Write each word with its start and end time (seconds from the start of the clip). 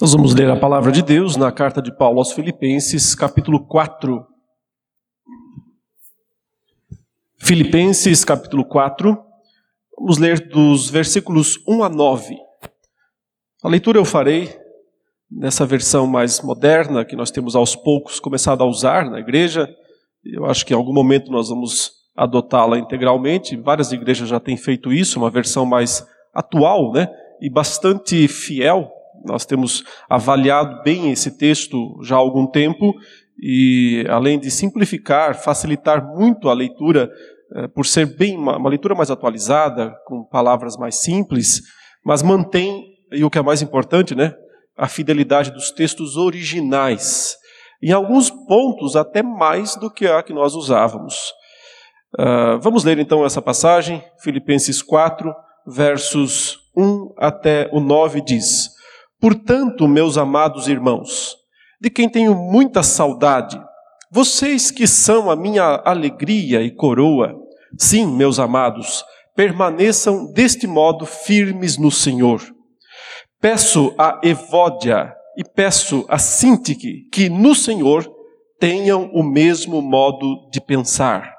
Nós 0.00 0.14
vamos 0.14 0.34
ler 0.34 0.48
a 0.48 0.56
palavra 0.56 0.90
de 0.90 1.02
Deus 1.02 1.36
na 1.36 1.52
carta 1.52 1.82
de 1.82 1.94
Paulo 1.94 2.20
aos 2.20 2.32
Filipenses, 2.32 3.14
capítulo 3.14 3.66
4. 3.66 4.26
Filipenses, 7.38 8.24
capítulo 8.24 8.64
4. 8.64 9.14
Vamos 9.98 10.16
ler 10.16 10.48
dos 10.48 10.88
versículos 10.88 11.58
1 11.68 11.84
a 11.84 11.90
9. 11.90 12.34
A 13.62 13.68
leitura 13.68 13.98
eu 13.98 14.04
farei 14.06 14.58
nessa 15.30 15.66
versão 15.66 16.06
mais 16.06 16.40
moderna 16.40 17.04
que 17.04 17.14
nós 17.14 17.30
temos 17.30 17.54
aos 17.54 17.76
poucos 17.76 18.18
começado 18.18 18.62
a 18.62 18.66
usar 18.66 19.04
na 19.04 19.20
igreja. 19.20 19.68
Eu 20.24 20.46
acho 20.46 20.64
que 20.64 20.72
em 20.72 20.76
algum 20.76 20.94
momento 20.94 21.30
nós 21.30 21.50
vamos 21.50 21.92
adotá-la 22.16 22.78
integralmente. 22.78 23.54
Várias 23.54 23.92
igrejas 23.92 24.30
já 24.30 24.40
têm 24.40 24.56
feito 24.56 24.94
isso, 24.94 25.18
uma 25.18 25.30
versão 25.30 25.66
mais 25.66 26.06
atual, 26.32 26.90
né? 26.90 27.06
E 27.38 27.50
bastante 27.50 28.26
fiel 28.28 28.90
nós 29.24 29.44
temos 29.44 29.84
avaliado 30.08 30.82
bem 30.82 31.10
esse 31.10 31.36
texto 31.36 31.98
já 32.02 32.16
há 32.16 32.18
algum 32.18 32.46
tempo 32.46 32.94
e, 33.40 34.04
além 34.08 34.38
de 34.38 34.50
simplificar, 34.50 35.34
facilitar 35.34 36.06
muito 36.14 36.48
a 36.48 36.54
leitura, 36.54 37.10
eh, 37.56 37.68
por 37.68 37.86
ser 37.86 38.06
bem 38.06 38.36
uma, 38.36 38.56
uma 38.58 38.68
leitura 38.68 38.94
mais 38.94 39.10
atualizada, 39.10 39.94
com 40.06 40.24
palavras 40.24 40.76
mais 40.76 41.00
simples, 41.00 41.62
mas 42.04 42.22
mantém, 42.22 42.84
e 43.12 43.24
o 43.24 43.30
que 43.30 43.38
é 43.38 43.42
mais 43.42 43.62
importante, 43.62 44.14
né, 44.14 44.34
a 44.76 44.88
fidelidade 44.88 45.50
dos 45.50 45.70
textos 45.70 46.16
originais. 46.16 47.36
Em 47.82 47.92
alguns 47.92 48.30
pontos, 48.30 48.94
até 48.94 49.22
mais 49.22 49.74
do 49.76 49.90
que 49.90 50.06
a 50.06 50.22
que 50.22 50.34
nós 50.34 50.54
usávamos. 50.54 51.32
Uh, 52.18 52.60
vamos 52.60 52.84
ler 52.84 52.98
então 52.98 53.24
essa 53.24 53.40
passagem, 53.40 54.02
Filipenses 54.22 54.82
4, 54.82 55.32
versos 55.66 56.58
1 56.76 57.14
até 57.16 57.68
o 57.72 57.80
9 57.80 58.20
diz: 58.20 58.69
Portanto, 59.20 59.86
meus 59.86 60.16
amados 60.16 60.66
irmãos, 60.66 61.36
de 61.78 61.90
quem 61.90 62.08
tenho 62.08 62.34
muita 62.34 62.82
saudade, 62.82 63.60
vocês 64.10 64.70
que 64.70 64.86
são 64.86 65.30
a 65.30 65.36
minha 65.36 65.82
alegria 65.84 66.62
e 66.62 66.70
coroa, 66.70 67.34
sim, 67.78 68.06
meus 68.06 68.38
amados, 68.38 69.04
permaneçam 69.36 70.32
deste 70.32 70.66
modo 70.66 71.04
firmes 71.04 71.76
no 71.76 71.90
Senhor. 71.90 72.40
Peço 73.38 73.94
a 73.98 74.18
Evódia 74.24 75.12
e 75.36 75.44
peço 75.44 76.06
a 76.08 76.18
Sintique 76.18 77.06
que 77.12 77.28
no 77.28 77.54
Senhor 77.54 78.10
tenham 78.58 79.10
o 79.12 79.22
mesmo 79.22 79.82
modo 79.82 80.48
de 80.50 80.62
pensar. 80.62 81.30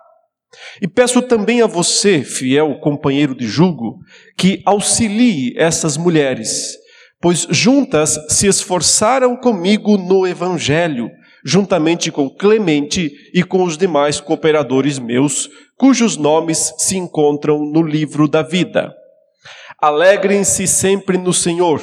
E 0.80 0.88
peço 0.88 1.22
também 1.24 1.64
a 1.64 1.68
você, 1.68 2.24
fiel 2.24 2.80
companheiro 2.80 3.36
de 3.36 3.48
jugo, 3.48 3.98
que 4.38 4.62
auxilie 4.66 5.54
essas 5.58 5.98
mulheres 5.98 6.81
pois 7.22 7.48
juntas 7.50 8.20
se 8.28 8.48
esforçaram 8.48 9.38
comigo 9.38 9.96
no 9.98 10.26
Evangelho, 10.26 11.10
juntamente 11.46 12.12
com 12.12 12.30
Clemente 12.30 13.12
e 13.34 13.44
com 13.44 13.64
os 13.64 13.78
demais 13.78 14.20
cooperadores 14.20 14.98
meus, 14.98 15.48
cujos 15.78 16.18
nomes 16.18 16.74
se 16.80 16.98
encontram 16.98 17.64
no 17.64 17.84
livro 17.84 18.28
da 18.28 18.42
vida. 18.42 18.92
Alegrem-se 19.80 20.68
sempre 20.68 21.18
no 21.18 21.34
Senhor. 21.34 21.82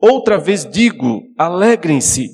Outra 0.00 0.38
vez 0.38 0.64
digo, 0.64 1.22
alegrem-se, 1.36 2.30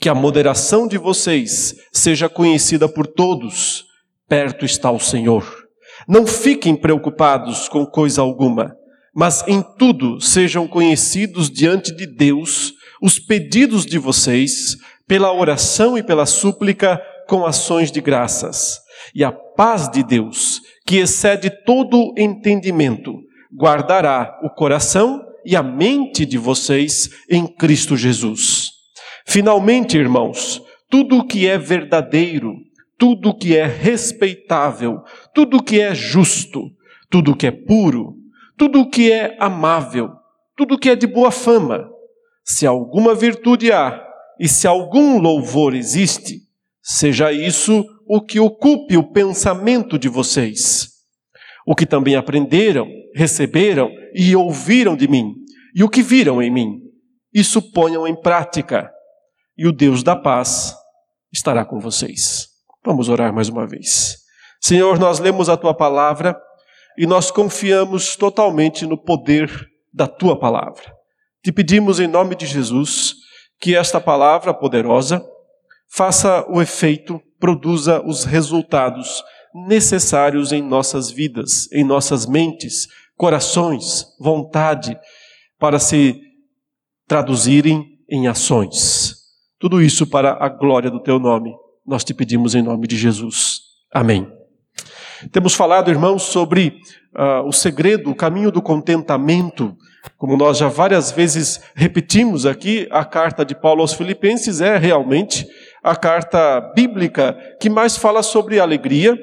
que 0.00 0.08
a 0.08 0.14
moderação 0.14 0.88
de 0.88 0.98
vocês 0.98 1.74
seja 1.92 2.28
conhecida 2.28 2.88
por 2.88 3.06
todos. 3.06 3.84
Perto 4.28 4.64
está 4.64 4.90
o 4.90 4.98
Senhor. 4.98 5.44
Não 6.08 6.26
fiquem 6.26 6.74
preocupados 6.74 7.68
com 7.68 7.86
coisa 7.86 8.20
alguma 8.20 8.76
mas 9.14 9.46
em 9.46 9.62
tudo 9.78 10.20
sejam 10.20 10.66
conhecidos 10.66 11.50
diante 11.50 11.94
de 11.94 12.06
Deus 12.06 12.72
os 13.00 13.18
pedidos 13.18 13.84
de 13.84 13.98
vocês, 13.98 14.76
pela 15.06 15.32
oração 15.32 15.96
e 15.98 16.02
pela 16.02 16.24
súplica, 16.24 17.00
com 17.28 17.44
ações 17.44 17.92
de 17.92 18.00
graças. 18.00 18.78
E 19.14 19.22
a 19.22 19.30
paz 19.30 19.90
de 19.90 20.02
Deus, 20.02 20.60
que 20.86 20.96
excede 20.96 21.50
todo 21.64 22.14
entendimento, 22.16 23.14
guardará 23.54 24.40
o 24.42 24.50
coração 24.50 25.22
e 25.44 25.54
a 25.54 25.62
mente 25.62 26.24
de 26.24 26.38
vocês 26.38 27.10
em 27.30 27.46
Cristo 27.46 27.96
Jesus. 27.96 28.70
Finalmente, 29.26 29.98
irmãos, 29.98 30.62
tudo 30.90 31.18
o 31.18 31.26
que 31.26 31.46
é 31.46 31.58
verdadeiro, 31.58 32.54
tudo 32.98 33.30
o 33.30 33.34
que 33.34 33.56
é 33.56 33.66
respeitável, 33.66 35.02
tudo 35.34 35.58
o 35.58 35.62
que 35.62 35.80
é 35.80 35.94
justo, 35.94 36.70
tudo 37.10 37.32
o 37.32 37.36
que 37.36 37.46
é 37.46 37.50
puro, 37.50 38.23
tudo 38.64 38.80
o 38.80 38.88
que 38.88 39.12
é 39.12 39.36
amável, 39.38 40.10
tudo 40.56 40.74
o 40.74 40.78
que 40.78 40.88
é 40.88 40.96
de 40.96 41.06
boa 41.06 41.30
fama, 41.30 41.86
se 42.42 42.66
alguma 42.66 43.14
virtude 43.14 43.70
há 43.70 44.02
e 44.40 44.48
se 44.48 44.66
algum 44.66 45.18
louvor 45.18 45.74
existe, 45.74 46.38
seja 46.82 47.30
isso 47.30 47.84
o 48.08 48.22
que 48.22 48.40
ocupe 48.40 48.96
o 48.96 49.12
pensamento 49.12 49.98
de 49.98 50.08
vocês. 50.08 50.88
O 51.66 51.74
que 51.74 51.84
também 51.84 52.16
aprenderam, 52.16 52.88
receberam 53.14 53.90
e 54.14 54.34
ouviram 54.34 54.96
de 54.96 55.08
mim, 55.08 55.34
e 55.74 55.84
o 55.84 55.88
que 55.90 56.02
viram 56.02 56.40
em 56.42 56.50
mim, 56.50 56.80
isso 57.34 57.70
ponham 57.70 58.08
em 58.08 58.18
prática, 58.18 58.90
e 59.58 59.66
o 59.66 59.72
Deus 59.72 60.02
da 60.02 60.16
paz 60.16 60.74
estará 61.30 61.66
com 61.66 61.78
vocês. 61.78 62.48
Vamos 62.82 63.10
orar 63.10 63.30
mais 63.30 63.50
uma 63.50 63.66
vez. 63.66 64.16
Senhor, 64.58 64.98
nós 64.98 65.18
lemos 65.18 65.50
a 65.50 65.56
tua 65.58 65.74
palavra 65.74 66.34
e 66.96 67.06
nós 67.06 67.30
confiamos 67.30 68.16
totalmente 68.16 68.86
no 68.86 68.96
poder 68.96 69.50
da 69.92 70.06
tua 70.06 70.38
palavra. 70.38 70.92
Te 71.42 71.52
pedimos 71.52 72.00
em 72.00 72.06
nome 72.06 72.34
de 72.34 72.46
Jesus 72.46 73.14
que 73.60 73.76
esta 73.76 74.00
palavra 74.00 74.52
poderosa 74.52 75.24
faça 75.88 76.44
o 76.48 76.60
efeito, 76.60 77.20
produza 77.38 78.02
os 78.04 78.24
resultados 78.24 79.22
necessários 79.68 80.52
em 80.52 80.62
nossas 80.62 81.10
vidas, 81.10 81.70
em 81.72 81.84
nossas 81.84 82.26
mentes, 82.26 82.88
corações, 83.16 84.06
vontade, 84.18 84.98
para 85.58 85.78
se 85.78 86.20
traduzirem 87.06 87.84
em 88.10 88.26
ações. 88.26 89.14
Tudo 89.58 89.80
isso 89.80 90.06
para 90.06 90.36
a 90.44 90.48
glória 90.48 90.90
do 90.90 91.00
teu 91.00 91.18
nome. 91.18 91.54
Nós 91.86 92.02
te 92.02 92.12
pedimos 92.12 92.54
em 92.54 92.62
nome 92.62 92.86
de 92.86 92.96
Jesus. 92.96 93.60
Amém. 93.92 94.43
Temos 95.30 95.54
falado, 95.54 95.90
irmãos, 95.90 96.22
sobre 96.22 96.80
uh, 97.14 97.46
o 97.46 97.52
segredo, 97.52 98.10
o 98.10 98.14
caminho 98.14 98.50
do 98.50 98.60
contentamento. 98.60 99.76
Como 100.18 100.36
nós 100.36 100.58
já 100.58 100.68
várias 100.68 101.10
vezes 101.10 101.60
repetimos 101.74 102.44
aqui, 102.44 102.86
a 102.90 103.04
carta 103.04 103.44
de 103.44 103.54
Paulo 103.54 103.80
aos 103.80 103.94
Filipenses 103.94 104.60
é 104.60 104.76
realmente 104.76 105.46
a 105.82 105.96
carta 105.96 106.60
bíblica 106.74 107.36
que 107.60 107.70
mais 107.70 107.96
fala 107.96 108.22
sobre 108.22 108.60
alegria, 108.60 109.18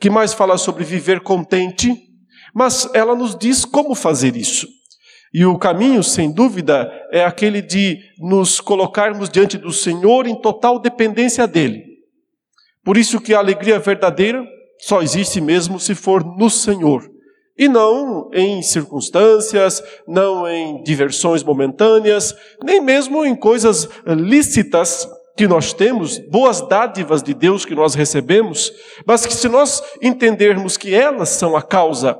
que 0.00 0.08
mais 0.08 0.32
fala 0.32 0.56
sobre 0.56 0.84
viver 0.84 1.20
contente, 1.20 1.94
mas 2.54 2.88
ela 2.94 3.14
nos 3.14 3.36
diz 3.36 3.64
como 3.64 3.94
fazer 3.94 4.36
isso. 4.36 4.66
E 5.34 5.44
o 5.46 5.58
caminho, 5.58 6.02
sem 6.02 6.30
dúvida, 6.30 6.90
é 7.10 7.24
aquele 7.24 7.62
de 7.62 7.98
nos 8.18 8.60
colocarmos 8.60 9.30
diante 9.30 9.56
do 9.56 9.72
Senhor 9.72 10.26
em 10.26 10.34
total 10.34 10.78
dependência 10.78 11.46
dele. 11.46 11.84
Por 12.84 12.96
isso 12.96 13.20
que 13.20 13.32
a 13.32 13.38
alegria 13.38 13.78
verdadeira 13.78 14.44
só 14.82 15.00
existe 15.00 15.40
mesmo 15.40 15.78
se 15.78 15.94
for 15.94 16.24
no 16.24 16.50
Senhor. 16.50 17.08
E 17.56 17.68
não 17.68 18.28
em 18.32 18.60
circunstâncias, 18.62 19.80
não 20.08 20.48
em 20.48 20.82
diversões 20.82 21.44
momentâneas, 21.44 22.34
nem 22.64 22.80
mesmo 22.80 23.24
em 23.24 23.36
coisas 23.36 23.88
lícitas 24.04 25.08
que 25.36 25.46
nós 25.46 25.72
temos, 25.72 26.18
boas 26.28 26.60
dádivas 26.62 27.22
de 27.22 27.32
Deus 27.32 27.64
que 27.64 27.76
nós 27.76 27.94
recebemos, 27.94 28.72
mas 29.06 29.24
que 29.24 29.32
se 29.32 29.48
nós 29.48 29.80
entendermos 30.02 30.76
que 30.76 30.92
elas 30.92 31.28
são 31.28 31.56
a 31.56 31.62
causa, 31.62 32.18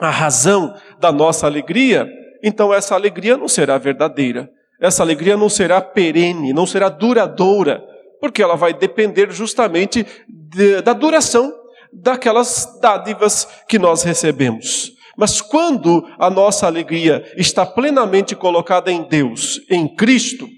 a 0.00 0.10
razão 0.10 0.74
da 0.98 1.12
nossa 1.12 1.46
alegria, 1.46 2.08
então 2.42 2.74
essa 2.74 2.96
alegria 2.96 3.36
não 3.36 3.46
será 3.46 3.78
verdadeira. 3.78 4.50
Essa 4.82 5.04
alegria 5.04 5.36
não 5.36 5.48
será 5.48 5.80
perene, 5.80 6.52
não 6.52 6.66
será 6.66 6.88
duradoura, 6.88 7.80
porque 8.20 8.42
ela 8.42 8.56
vai 8.56 8.74
depender 8.74 9.30
justamente 9.30 10.04
de, 10.28 10.82
da 10.82 10.92
duração 10.92 11.62
daquelas 12.02 12.78
dádivas 12.80 13.46
que 13.68 13.78
nós 13.78 14.02
recebemos. 14.02 14.92
Mas 15.16 15.40
quando 15.40 16.04
a 16.18 16.28
nossa 16.28 16.66
alegria 16.66 17.24
está 17.36 17.64
plenamente 17.64 18.34
colocada 18.34 18.90
em 18.90 19.02
Deus, 19.02 19.60
em 19.70 19.86
Cristo, 19.94 20.48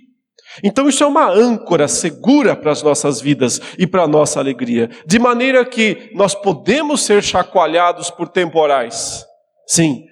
então 0.63 0.89
isso 0.89 1.05
é 1.05 1.07
uma 1.07 1.31
âncora 1.31 1.87
segura 1.87 2.57
para 2.57 2.73
as 2.73 2.83
nossas 2.83 3.21
vidas 3.21 3.61
e 3.79 3.87
para 3.87 4.05
a 4.05 4.09
nossa 4.09 4.41
alegria, 4.41 4.89
de 5.07 5.19
maneira 5.19 5.65
que 5.65 6.11
nós 6.15 6.35
podemos 6.35 7.03
ser 7.03 7.23
chacoalhados 7.23 8.11
por 8.11 8.29
temporais. 8.29 9.27
Sim, 9.67 10.05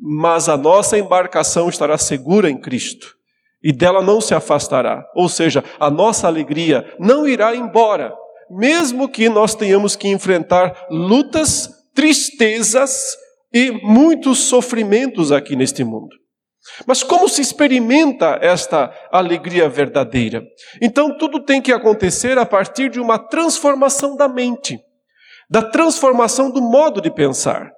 mas 0.00 0.48
a 0.48 0.56
nossa 0.56 0.98
embarcação 0.98 1.68
estará 1.68 1.98
segura 1.98 2.50
em 2.50 2.58
Cristo 2.58 3.14
e 3.62 3.72
dela 3.72 4.02
não 4.02 4.20
se 4.20 4.34
afastará. 4.34 5.04
Ou 5.14 5.28
seja, 5.28 5.62
a 5.78 5.90
nossa 5.90 6.26
alegria 6.26 6.94
não 6.98 7.28
irá 7.28 7.54
embora, 7.54 8.14
mesmo 8.50 9.08
que 9.08 9.28
nós 9.28 9.54
tenhamos 9.54 9.94
que 9.94 10.08
enfrentar 10.08 10.86
lutas, 10.90 11.70
tristezas 11.94 13.16
e 13.52 13.70
muitos 13.70 14.38
sofrimentos 14.40 15.30
aqui 15.30 15.54
neste 15.54 15.84
mundo. 15.84 16.20
Mas 16.86 17.02
como 17.02 17.28
se 17.28 17.40
experimenta 17.40 18.38
esta 18.42 18.92
alegria 19.10 19.68
verdadeira? 19.68 20.42
Então, 20.80 21.16
tudo 21.16 21.42
tem 21.42 21.60
que 21.60 21.72
acontecer 21.72 22.38
a 22.38 22.44
partir 22.44 22.90
de 22.90 23.00
uma 23.00 23.18
transformação 23.18 24.16
da 24.16 24.28
mente, 24.28 24.78
da 25.48 25.62
transformação 25.62 26.50
do 26.50 26.60
modo 26.60 27.00
de 27.00 27.10
pensar. 27.10 27.70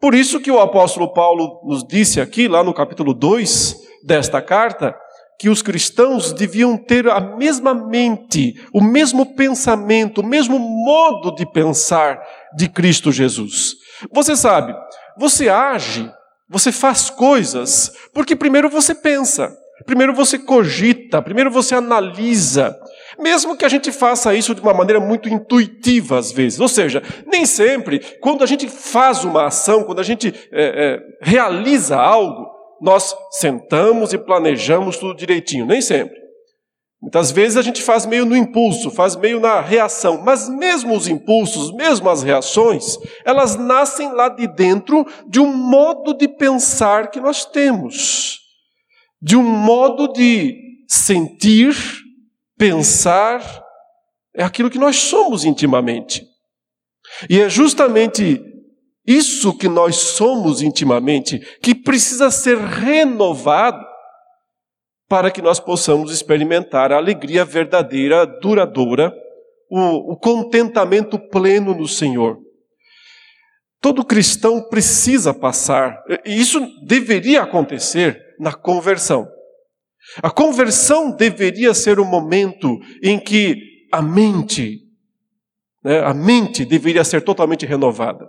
Por 0.00 0.14
isso 0.14 0.40
que 0.40 0.50
o 0.50 0.60
apóstolo 0.60 1.12
Paulo 1.12 1.60
nos 1.64 1.86
disse 1.86 2.20
aqui, 2.20 2.48
lá 2.48 2.62
no 2.62 2.74
capítulo 2.74 3.14
2 3.14 3.76
desta 4.04 4.42
carta, 4.42 4.94
que 5.38 5.48
os 5.48 5.62
cristãos 5.62 6.32
deviam 6.32 6.76
ter 6.76 7.08
a 7.08 7.20
mesma 7.20 7.74
mente, 7.74 8.54
o 8.72 8.80
mesmo 8.80 9.34
pensamento, 9.34 10.20
o 10.20 10.26
mesmo 10.26 10.58
modo 10.58 11.34
de 11.34 11.44
pensar 11.44 12.20
de 12.56 12.68
Cristo 12.68 13.12
Jesus. 13.12 13.74
Você 14.12 14.34
sabe, 14.36 14.74
você 15.18 15.48
age 15.48 16.10
você 16.48 16.70
faz 16.70 17.10
coisas 17.10 17.92
porque 18.14 18.36
primeiro 18.36 18.68
você 18.68 18.94
pensa, 18.94 19.52
primeiro 19.84 20.14
você 20.14 20.38
cogita, 20.38 21.20
primeiro 21.20 21.50
você 21.50 21.74
analisa. 21.74 22.76
Mesmo 23.18 23.56
que 23.56 23.64
a 23.64 23.68
gente 23.68 23.90
faça 23.90 24.34
isso 24.34 24.54
de 24.54 24.60
uma 24.60 24.74
maneira 24.74 25.00
muito 25.00 25.28
intuitiva 25.28 26.18
às 26.18 26.30
vezes. 26.30 26.60
Ou 26.60 26.68
seja, 26.68 27.02
nem 27.26 27.44
sempre, 27.46 27.98
quando 28.20 28.44
a 28.44 28.46
gente 28.46 28.68
faz 28.68 29.24
uma 29.24 29.46
ação, 29.46 29.84
quando 29.84 30.00
a 30.00 30.04
gente 30.04 30.32
é, 30.52 30.62
é, 30.62 31.00
realiza 31.20 31.96
algo, 31.96 32.46
nós 32.80 33.14
sentamos 33.32 34.12
e 34.12 34.18
planejamos 34.18 34.98
tudo 34.98 35.16
direitinho. 35.16 35.66
Nem 35.66 35.80
sempre. 35.80 36.26
Muitas 37.00 37.30
vezes 37.30 37.56
a 37.56 37.62
gente 37.62 37.82
faz 37.82 38.06
meio 38.06 38.24
no 38.24 38.36
impulso, 38.36 38.90
faz 38.90 39.14
meio 39.14 39.38
na 39.38 39.60
reação, 39.60 40.22
mas 40.22 40.48
mesmo 40.48 40.96
os 40.96 41.06
impulsos, 41.06 41.72
mesmo 41.72 42.08
as 42.08 42.22
reações, 42.22 42.98
elas 43.24 43.54
nascem 43.54 44.12
lá 44.12 44.28
de 44.28 44.48
dentro 44.48 45.06
de 45.28 45.38
um 45.38 45.52
modo 45.52 46.14
de 46.14 46.26
pensar 46.26 47.10
que 47.10 47.20
nós 47.20 47.44
temos, 47.44 48.40
de 49.20 49.36
um 49.36 49.42
modo 49.42 50.12
de 50.12 50.56
sentir, 50.88 51.76
pensar, 52.58 53.62
é 54.34 54.42
aquilo 54.42 54.70
que 54.70 54.78
nós 54.78 54.96
somos 54.96 55.44
intimamente. 55.44 56.24
E 57.28 57.40
é 57.40 57.48
justamente 57.48 58.42
isso 59.06 59.56
que 59.56 59.68
nós 59.68 59.96
somos 59.96 60.60
intimamente 60.60 61.38
que 61.62 61.74
precisa 61.74 62.30
ser 62.30 62.58
renovado 62.58 63.84
para 65.08 65.30
que 65.30 65.40
nós 65.40 65.60
possamos 65.60 66.10
experimentar 66.10 66.92
a 66.92 66.96
alegria 66.96 67.44
verdadeira, 67.44 68.26
duradoura, 68.26 69.12
o, 69.70 70.12
o 70.12 70.16
contentamento 70.16 71.18
pleno 71.18 71.74
no 71.74 71.86
Senhor. 71.86 72.38
Todo 73.80 74.04
cristão 74.04 74.68
precisa 74.68 75.32
passar, 75.32 76.02
e 76.24 76.40
isso 76.40 76.60
deveria 76.84 77.42
acontecer 77.42 78.20
na 78.40 78.52
conversão. 78.52 79.28
A 80.22 80.30
conversão 80.30 81.10
deveria 81.10 81.74
ser 81.74 82.00
o 82.00 82.04
momento 82.04 82.78
em 83.02 83.18
que 83.18 83.56
a 83.92 84.02
mente, 84.02 84.80
né, 85.84 86.00
a 86.00 86.14
mente 86.14 86.64
deveria 86.64 87.04
ser 87.04 87.22
totalmente 87.22 87.64
renovada. 87.66 88.26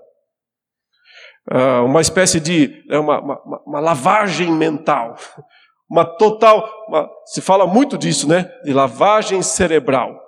Uh, 1.49 1.85
uma 1.85 2.01
espécie 2.01 2.39
de 2.39 2.83
é 2.89 2.99
uma, 2.99 3.19
uma, 3.19 3.61
uma 3.65 3.79
lavagem 3.79 4.51
mental 4.51 5.15
uma 5.89 6.03
total, 6.05 6.69
uma, 6.87 7.09
se 7.25 7.41
fala 7.41 7.65
muito 7.65 7.97
disso, 7.97 8.27
né? 8.27 8.51
De 8.63 8.73
lavagem 8.73 9.41
cerebral. 9.41 10.19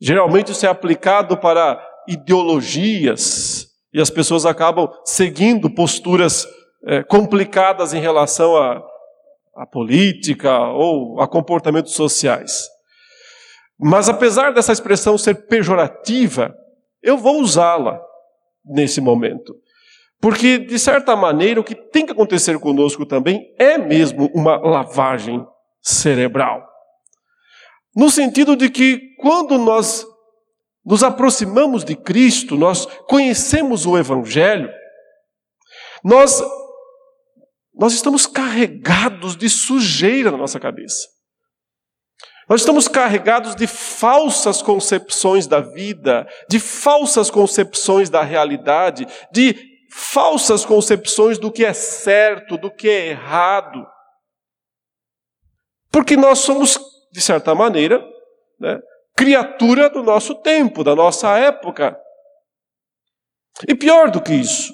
Geralmente 0.00 0.52
isso 0.52 0.64
é 0.66 0.68
aplicado 0.68 1.36
para 1.36 1.82
ideologias 2.08 3.66
e 3.92 4.00
as 4.00 4.10
pessoas 4.10 4.46
acabam 4.46 4.88
seguindo 5.04 5.70
posturas 5.70 6.46
é, 6.86 7.02
complicadas 7.02 7.92
em 7.92 8.00
relação 8.00 8.56
à, 8.56 8.82
à 9.56 9.66
política 9.66 10.58
ou 10.70 11.20
a 11.20 11.28
comportamentos 11.28 11.92
sociais. 11.92 12.68
Mas 13.78 14.08
apesar 14.08 14.52
dessa 14.52 14.72
expressão 14.72 15.18
ser 15.18 15.46
pejorativa, 15.46 16.54
eu 17.02 17.18
vou 17.18 17.40
usá-la 17.40 18.00
nesse 18.64 19.00
momento. 19.00 19.54
Porque, 20.20 20.58
de 20.58 20.78
certa 20.78 21.14
maneira, 21.14 21.60
o 21.60 21.64
que 21.64 21.74
tem 21.74 22.06
que 22.06 22.12
acontecer 22.12 22.58
conosco 22.58 23.04
também 23.04 23.54
é 23.58 23.76
mesmo 23.76 24.30
uma 24.34 24.56
lavagem 24.56 25.44
cerebral. 25.82 26.66
No 27.94 28.10
sentido 28.10 28.56
de 28.56 28.70
que, 28.70 29.14
quando 29.18 29.58
nós 29.58 30.04
nos 30.84 31.02
aproximamos 31.02 31.84
de 31.84 31.96
Cristo, 31.96 32.56
nós 32.56 32.86
conhecemos 33.08 33.86
o 33.86 33.98
Evangelho, 33.98 34.70
nós, 36.04 36.42
nós 37.74 37.92
estamos 37.92 38.26
carregados 38.26 39.36
de 39.36 39.48
sujeira 39.48 40.30
na 40.30 40.38
nossa 40.38 40.60
cabeça. 40.60 41.08
Nós 42.48 42.60
estamos 42.60 42.86
carregados 42.86 43.56
de 43.56 43.66
falsas 43.66 44.62
concepções 44.62 45.48
da 45.48 45.60
vida, 45.60 46.28
de 46.48 46.60
falsas 46.60 47.28
concepções 47.28 48.08
da 48.08 48.22
realidade, 48.22 49.04
de 49.32 49.65
falsas 49.96 50.62
concepções 50.62 51.38
do 51.38 51.50
que 51.50 51.64
é 51.64 51.72
certo, 51.72 52.58
do 52.58 52.70
que 52.70 52.86
é 52.86 53.06
errado. 53.08 53.86
Porque 55.90 56.18
nós 56.18 56.40
somos, 56.40 56.78
de 57.10 57.20
certa 57.22 57.54
maneira, 57.54 58.06
né, 58.60 58.78
criatura 59.16 59.88
do 59.88 60.02
nosso 60.02 60.34
tempo, 60.42 60.84
da 60.84 60.94
nossa 60.94 61.38
época. 61.38 61.98
E 63.66 63.74
pior 63.74 64.10
do 64.10 64.22
que 64.22 64.34
isso, 64.34 64.70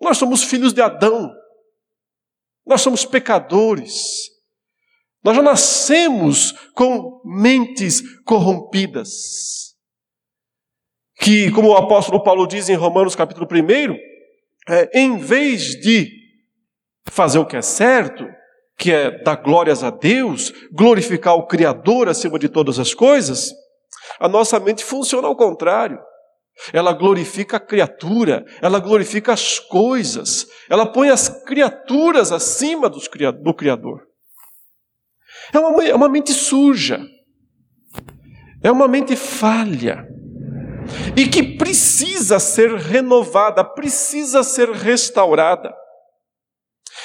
nós 0.00 0.16
somos 0.16 0.42
filhos 0.42 0.72
de 0.72 0.80
Adão. 0.80 1.30
Nós 2.64 2.80
somos 2.80 3.04
pecadores. 3.04 4.30
Nós 5.22 5.36
já 5.36 5.42
nascemos 5.42 6.52
com 6.72 7.20
mentes 7.26 8.00
corrompidas. 8.24 9.76
Que, 11.16 11.50
como 11.50 11.68
o 11.68 11.76
apóstolo 11.76 12.22
Paulo 12.22 12.46
diz 12.46 12.70
em 12.70 12.74
Romanos 12.74 13.14
capítulo 13.14 13.46
1, 13.46 14.15
é, 14.68 14.90
em 14.98 15.18
vez 15.18 15.80
de 15.80 16.10
fazer 17.06 17.38
o 17.38 17.46
que 17.46 17.56
é 17.56 17.62
certo, 17.62 18.26
que 18.76 18.92
é 18.92 19.22
dar 19.22 19.36
glórias 19.36 19.82
a 19.82 19.90
Deus, 19.90 20.52
glorificar 20.72 21.34
o 21.34 21.46
Criador 21.46 22.08
acima 22.08 22.38
de 22.38 22.48
todas 22.48 22.78
as 22.78 22.92
coisas, 22.92 23.50
a 24.20 24.28
nossa 24.28 24.58
mente 24.60 24.84
funciona 24.84 25.26
ao 25.28 25.36
contrário. 25.36 25.98
Ela 26.72 26.92
glorifica 26.92 27.58
a 27.58 27.60
criatura, 27.60 28.44
ela 28.62 28.78
glorifica 28.78 29.32
as 29.32 29.58
coisas, 29.58 30.46
ela 30.70 30.86
põe 30.86 31.10
as 31.10 31.28
criaturas 31.28 32.32
acima 32.32 32.88
do 32.88 33.54
Criador. 33.54 34.06
É 35.52 35.58
uma, 35.58 35.84
é 35.84 35.94
uma 35.94 36.08
mente 36.08 36.32
suja, 36.32 37.00
é 38.62 38.70
uma 38.70 38.88
mente 38.88 39.14
falha 39.14 40.08
e 41.16 41.28
que 41.28 41.56
precisa 41.56 42.38
ser 42.38 42.74
renovada, 42.74 43.64
precisa 43.64 44.42
ser 44.42 44.70
restaurada. 44.70 45.74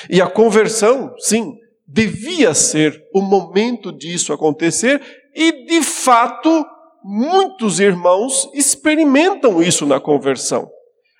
E 0.09 0.21
a 0.21 0.27
conversão, 0.27 1.13
sim, 1.19 1.53
devia 1.87 2.53
ser 2.53 3.01
o 3.13 3.21
momento 3.21 3.91
disso 3.91 4.33
acontecer, 4.33 5.01
e 5.35 5.65
de 5.65 5.81
fato, 5.81 6.65
muitos 7.03 7.79
irmãos 7.79 8.49
experimentam 8.53 9.61
isso 9.61 9.85
na 9.85 9.99
conversão. 9.99 10.69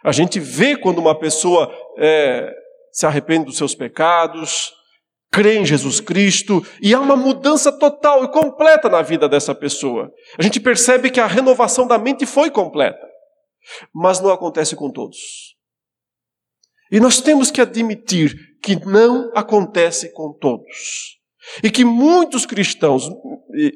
A 0.03 0.11
gente 0.11 0.39
vê 0.39 0.75
quando 0.75 0.97
uma 0.99 1.17
pessoa 1.17 1.71
é, 1.97 2.51
se 2.91 3.05
arrepende 3.05 3.45
dos 3.45 3.57
seus 3.57 3.75
pecados, 3.75 4.73
crê 5.31 5.57
em 5.57 5.65
Jesus 5.65 6.01
Cristo 6.01 6.65
e 6.81 6.93
há 6.93 6.99
uma 6.99 7.15
mudança 7.15 7.71
total 7.71 8.25
e 8.25 8.31
completa 8.31 8.89
na 8.89 9.01
vida 9.01 9.29
dessa 9.29 9.55
pessoa. 9.55 10.11
A 10.37 10.43
gente 10.43 10.59
percebe 10.59 11.09
que 11.09 11.19
a 11.19 11.25
renovação 11.25 11.87
da 11.87 11.97
mente 11.97 12.25
foi 12.25 12.51
completa, 12.51 13.07
mas 13.93 14.19
não 14.19 14.29
acontece 14.29 14.75
com 14.75 14.91
todos. 14.91 15.17
E 16.91 16.99
nós 16.99 17.21
temos 17.21 17.49
que 17.49 17.61
admitir 17.61 18.35
que 18.61 18.75
não 18.85 19.31
acontece 19.33 20.11
com 20.11 20.33
todos. 20.33 21.17
E 21.63 21.71
que 21.71 21.85
muitos 21.85 22.45
cristãos, 22.45 23.09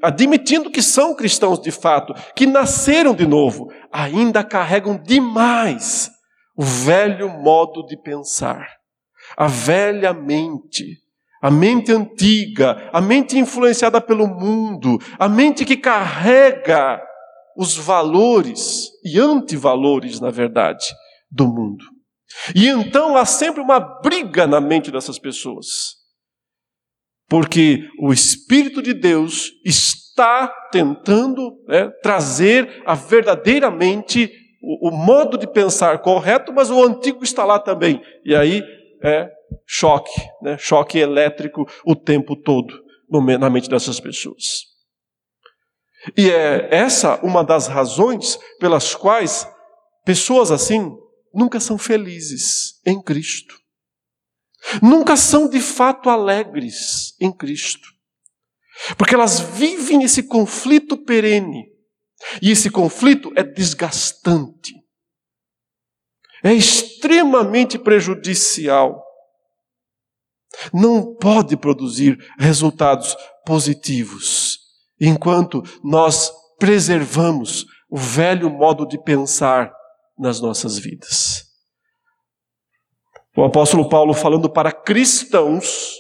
admitindo 0.02 0.70
que 0.70 0.82
são 0.82 1.16
cristãos 1.16 1.60
de 1.60 1.72
fato, 1.72 2.14
que 2.36 2.46
nasceram 2.46 3.16
de 3.16 3.26
novo, 3.26 3.72
ainda 3.92 4.44
carregam 4.44 5.02
demais 5.02 6.12
o 6.58 6.64
velho 6.64 7.30
modo 7.30 7.86
de 7.86 7.98
pensar, 7.98 8.66
a 9.36 9.48
velha 9.48 10.14
mente 10.14 11.05
a 11.46 11.52
mente 11.52 11.92
antiga, 11.92 12.90
a 12.92 13.00
mente 13.00 13.38
influenciada 13.38 14.02
pelo 14.02 14.26
mundo, 14.26 14.98
a 15.20 15.30
mente 15.30 15.64
que 15.64 15.78
carrega 15.78 17.00
os 17.56 17.78
valores 17.78 18.88
e 19.04 19.20
antivalores, 19.20 20.20
na 20.20 20.32
verdade, 20.32 20.84
do 21.30 21.46
mundo. 21.46 21.86
E 22.56 22.68
então 22.68 23.16
há 23.16 23.26
sempre 23.26 23.62
uma 23.62 23.80
briga 23.80 24.48
na 24.48 24.60
mente 24.60 24.90
dessas 24.90 25.20
pessoas. 25.20 25.68
Porque 27.30 27.88
o 28.02 28.12
Espírito 28.12 28.82
de 28.82 28.96
Deus 28.96 29.52
está 29.64 30.48
tentando 30.72 31.60
né, 31.68 31.92
trazer 32.02 32.82
a 32.88 32.96
verdadeiramente 32.96 34.32
o, 34.64 34.90
o 34.90 34.92
modo 34.92 35.38
de 35.38 35.46
pensar 35.46 36.00
correto, 36.00 36.52
mas 36.52 36.72
o 36.72 36.84
antigo 36.84 37.24
está 37.24 37.46
lá 37.46 37.60
também. 37.60 38.02
E 38.26 38.34
aí 38.34 38.64
é 39.04 39.35
choque, 39.66 40.22
né? 40.42 40.58
choque 40.58 40.98
elétrico 40.98 41.66
o 41.86 41.96
tempo 41.96 42.36
todo 42.36 42.84
na 43.40 43.50
mente 43.50 43.70
dessas 43.70 44.00
pessoas. 44.00 44.76
E 46.18 46.30
é 46.30 46.68
essa 46.72 47.20
uma 47.24 47.44
das 47.44 47.68
razões 47.68 48.38
pelas 48.60 48.94
quais 48.94 49.48
pessoas 50.04 50.52
assim 50.52 50.96
nunca 51.34 51.60
são 51.60 51.78
felizes 51.78 52.80
em 52.86 53.02
Cristo. 53.02 53.56
Nunca 54.82 55.16
são 55.16 55.50
de 55.50 55.60
fato 55.60 56.10
alegres 56.10 57.16
em 57.20 57.32
Cristo. 57.32 57.88
Porque 58.98 59.16
elas 59.16 59.40
vivem 59.40 60.04
esse 60.04 60.24
conflito 60.24 60.98
perene. 60.98 61.72
E 62.42 62.52
esse 62.52 62.70
conflito 62.70 63.32
é 63.36 63.44
desgastante. 63.44 64.74
É 66.44 66.54
extremamente 66.54 67.78
prejudicial. 67.78 69.05
Não 70.74 71.16
pode 71.16 71.56
produzir 71.58 72.18
resultados 72.38 73.16
positivos 73.46 74.60
enquanto 75.00 75.62
nós 75.84 76.32
preservamos 76.58 77.66
o 77.90 77.98
velho 77.98 78.50
modo 78.50 78.88
de 78.88 79.02
pensar 79.02 79.72
nas 80.18 80.40
nossas 80.40 80.78
vidas. 80.78 81.44
O 83.36 83.44
apóstolo 83.44 83.90
Paulo, 83.90 84.14
falando 84.14 84.50
para 84.50 84.72
cristãos, 84.72 85.94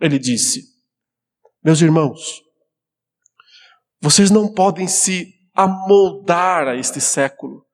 ele 0.00 0.18
disse: 0.18 0.62
Meus 1.64 1.80
irmãos, 1.80 2.42
vocês 4.00 4.30
não 4.30 4.52
podem 4.52 4.86
se 4.86 5.34
amoldar 5.54 6.68
a 6.68 6.76
este 6.76 7.00
século, 7.00 7.64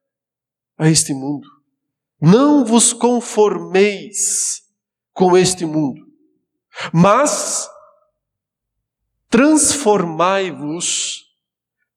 a 0.79 0.89
este 0.89 1.13
mundo. 1.13 1.47
Não 2.21 2.65
vos 2.65 2.93
conformeis 2.93 4.64
com 5.15 5.35
este 5.37 5.65
mundo, 5.65 6.05
mas 6.93 7.71
transformai-vos 9.31 11.25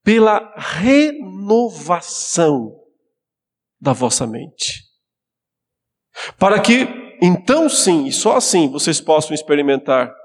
pela 0.03 0.53
renovação 0.55 2.07
da 3.79 3.91
vossa 3.91 4.25
mente. 4.25 4.85
Para 6.39 6.61
que, 6.61 6.87
então 7.21 7.67
sim, 7.67 8.05
e 8.05 8.13
só 8.13 8.37
assim, 8.37 8.69
vocês 8.69 9.01
possam 9.01 9.33
experimentar 9.33 10.15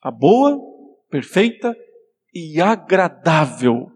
a 0.00 0.10
boa, 0.10 0.58
perfeita 1.10 1.76
e 2.32 2.60
agradável 2.60 3.90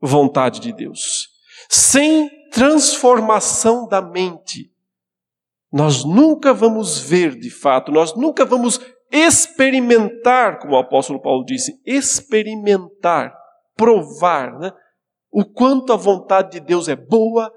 vontade 0.00 0.60
de 0.60 0.72
Deus. 0.72 1.28
Sem 1.68 2.30
transformação 2.50 3.88
da 3.88 4.00
mente, 4.00 4.72
nós 5.76 6.06
nunca 6.06 6.54
vamos 6.54 6.98
ver 6.98 7.38
de 7.38 7.50
fato, 7.50 7.92
nós 7.92 8.16
nunca 8.16 8.46
vamos 8.46 8.80
experimentar, 9.12 10.58
como 10.58 10.72
o 10.72 10.78
apóstolo 10.78 11.20
Paulo 11.20 11.44
disse, 11.44 11.78
experimentar, 11.84 13.36
provar, 13.74 14.58
né? 14.58 14.72
o 15.30 15.44
quanto 15.44 15.92
a 15.92 15.96
vontade 15.96 16.52
de 16.52 16.60
Deus 16.60 16.88
é 16.88 16.96
boa, 16.96 17.52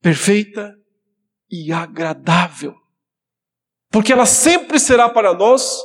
perfeita 0.00 0.74
e 1.50 1.70
agradável. 1.70 2.74
Porque 3.90 4.10
ela 4.10 4.24
sempre 4.24 4.80
será 4.80 5.10
para 5.10 5.34
nós 5.34 5.78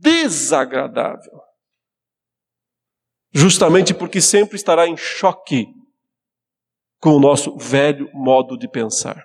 desagradável. 0.00 1.38
Justamente 3.30 3.92
porque 3.92 4.22
sempre 4.22 4.56
estará 4.56 4.88
em 4.88 4.96
choque 4.96 5.66
com 6.98 7.10
o 7.10 7.20
nosso 7.20 7.58
velho 7.58 8.08
modo 8.14 8.56
de 8.56 8.66
pensar. 8.66 9.22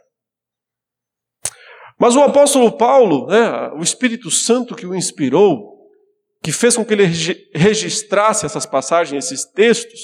Mas 2.00 2.16
o 2.16 2.22
apóstolo 2.22 2.72
Paulo, 2.72 3.28
né, 3.28 3.72
o 3.78 3.84
Espírito 3.84 4.32
Santo 4.32 4.74
que 4.74 4.86
o 4.86 4.96
inspirou, 4.96 5.78
que 6.42 6.52
fez 6.52 6.78
com 6.78 6.86
que 6.86 6.94
ele 6.94 7.06
registrasse 7.54 8.46
essas 8.46 8.66
passagens, 8.66 9.26
esses 9.26 9.46
textos, 9.46 10.00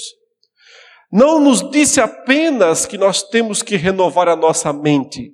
não 1.10 1.40
nos 1.40 1.70
disse 1.70 2.00
apenas 2.00 2.84
que 2.84 2.98
nós 2.98 3.22
temos 3.22 3.62
que 3.62 3.76
renovar 3.76 4.28
a 4.28 4.36
nossa 4.36 4.72
mente, 4.72 5.32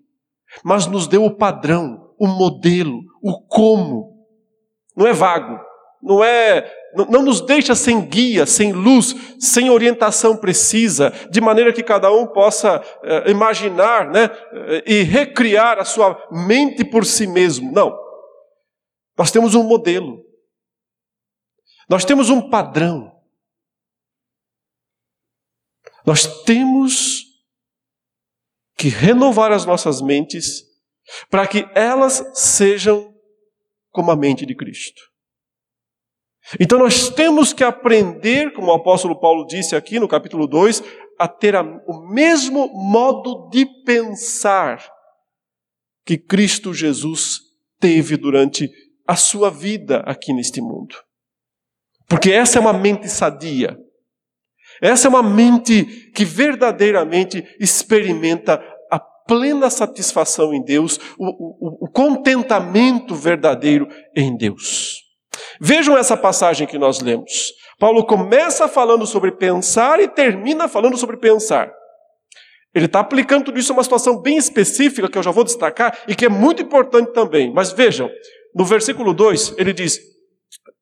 mas 0.65 0.87
nos 0.87 1.09
deu 1.09 1.25
o 1.25 1.37
padrão, 1.37 2.13
o 2.19 2.29
modelo, 2.29 3.01
o 3.21 3.43
como. 3.49 4.13
Não 4.97 5.07
é 5.07 5.13
vago, 5.13 5.59
não 6.03 6.23
é, 6.23 6.69
não 6.95 7.23
nos 7.23 7.41
deixa 7.41 7.77
sem 7.77 8.05
guia, 8.05 8.45
sem 8.45 8.73
luz, 8.73 9.15
sem 9.39 9.71
orientação 9.71 10.37
precisa, 10.37 11.11
de 11.31 11.41
maneira 11.41 11.73
que 11.73 11.83
cada 11.83 12.11
um 12.11 12.27
possa 12.27 12.83
eh, 13.05 13.31
imaginar, 13.31 14.11
né, 14.11 14.25
eh, 14.25 14.85
e 14.85 15.03
recriar 15.03 15.79
a 15.79 15.85
sua 15.85 16.29
mente 16.31 16.85
por 16.85 17.07
si 17.07 17.27
mesmo. 17.27 17.71
Não. 17.71 17.97
Nós 19.17 19.31
temos 19.31 19.55
um 19.55 19.63
modelo. 19.63 20.25
Nós 21.89 22.05
temos 22.05 22.31
um 22.31 22.51
padrão. 22.51 23.13
Nós 26.05 26.43
temos 26.43 27.23
que 28.77 28.89
renovar 28.89 29.53
as 29.53 29.65
nossas 29.65 30.03
mentes 30.03 30.65
para 31.31 31.47
que 31.47 31.65
elas 31.77 32.25
sejam 32.35 33.15
como 33.93 34.11
a 34.11 34.17
mente 34.17 34.45
de 34.45 34.57
Cristo. 34.57 35.12
Então 36.61 36.79
nós 36.79 37.09
temos 37.09 37.53
que 37.53 37.65
aprender, 37.65 38.53
como 38.53 38.69
o 38.69 38.75
apóstolo 38.75 39.19
Paulo 39.19 39.47
disse 39.47 39.75
aqui 39.75 39.99
no 39.99 40.09
capítulo 40.09 40.47
2, 40.47 40.83
a 41.19 41.29
ter 41.29 41.57
a, 41.57 41.63
o 41.87 42.09
mesmo 42.09 42.69
modo 42.69 43.49
de 43.49 43.67
pensar 43.85 44.85
que 46.05 46.19
Cristo 46.19 46.75
Jesus 46.75 47.41
teve 47.79 48.17
durante 48.17 48.71
a 49.07 49.17
sua 49.17 49.51
vida 49.51 49.99
aqui 50.01 50.33
neste 50.33 50.61
mundo. 50.61 50.95
Porque 52.09 52.31
essa 52.31 52.59
é 52.59 52.61
uma 52.61 52.73
mente 52.73 53.09
sadia. 53.09 53.79
Essa 54.81 55.07
é 55.07 55.11
uma 55.11 55.23
mente 55.23 56.11
que 56.13 56.25
verdadeiramente 56.25 57.45
experimenta 57.59 58.63
a 58.91 58.99
plena 58.99 59.71
satisfação 59.71 60.53
em 60.53 60.63
Deus, 60.63 60.99
o, 61.19 61.27
o, 61.27 61.87
o 61.87 61.91
contentamento 61.91 63.15
verdadeiro 63.15 63.89
em 64.15 64.37
Deus. 64.37 65.02
Vejam 65.61 65.97
essa 65.97 66.17
passagem 66.17 66.67
que 66.67 66.79
nós 66.79 67.01
lemos. 67.01 67.53
Paulo 67.79 68.05
começa 68.05 68.69
falando 68.69 69.07
sobre 69.07 69.33
pensar 69.33 70.01
e 70.01 70.09
termina 70.09 70.69
falando 70.69 70.97
sobre 70.97 71.17
pensar. 71.17 71.73
Ele 72.75 72.87
está 72.87 73.01
aplicando 73.01 73.45
tudo 73.45 73.59
isso 73.59 73.73
a 73.73 73.77
uma 73.77 73.85
situação 73.85 74.21
bem 74.21 74.37
específica 74.37 75.09
que 75.09 75.19
eu 75.19 75.23
já 75.23 75.31
vou 75.31 75.45
destacar 75.45 75.99
e 76.09 76.15
que 76.15 76.25
é 76.25 76.29
muito 76.29 76.63
importante 76.63 77.13
também. 77.13 77.53
Mas 77.53 77.73
vejam, 77.73 78.11
no 78.55 78.65
versículo 78.65 79.13
2, 79.13 79.57
ele 79.59 79.73
diz: 79.73 80.01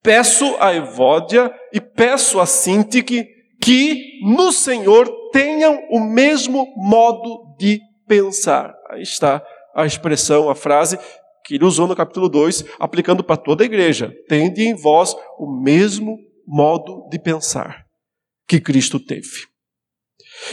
Peço 0.03 0.57
a 0.61 0.75
Evódia 0.75 1.53
e 1.73 1.81
peço 1.81 2.41
a 2.41 2.47
Sintique 2.47 3.27
que 3.61 4.21
no 4.23 4.53
Senhor 4.53 5.11
tenham 5.33 5.81
o 5.91 6.01
mesmo 6.01 6.73
modo 6.77 7.57
de 7.59 7.81
pensar. 8.07 8.73
Aí 8.91 9.03
está 9.03 9.43
a 9.75 9.85
expressão, 9.85 10.49
a 10.49 10.55
frase 10.55 10.99
que 11.51 11.57
ele 11.57 11.65
usou 11.65 11.89
no 11.89 11.97
capítulo 11.97 12.29
2, 12.29 12.65
aplicando 12.79 13.25
para 13.25 13.37
toda 13.37 13.65
a 13.65 13.67
igreja. 13.67 14.15
Tende 14.29 14.63
em 14.63 14.73
vós 14.73 15.17
o 15.37 15.51
mesmo 15.51 16.17
modo 16.47 17.09
de 17.11 17.19
pensar 17.19 17.87
que 18.47 18.61
Cristo 18.61 19.01
teve. 19.01 19.49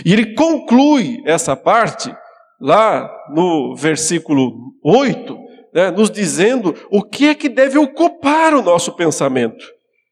E 0.03 0.11
ele 0.11 0.33
conclui 0.33 1.21
essa 1.23 1.55
parte 1.55 2.11
lá 2.59 3.07
no 3.31 3.75
versículo 3.75 4.73
8, 4.83 5.37
né, 5.71 5.91
nos 5.91 6.09
dizendo 6.09 6.73
o 6.89 7.03
que 7.03 7.27
é 7.27 7.35
que 7.35 7.47
deve 7.47 7.77
ocupar 7.77 8.55
o 8.55 8.63
nosso 8.63 8.95
pensamento. 8.95 9.63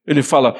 Ele 0.05 0.21
fala: 0.21 0.55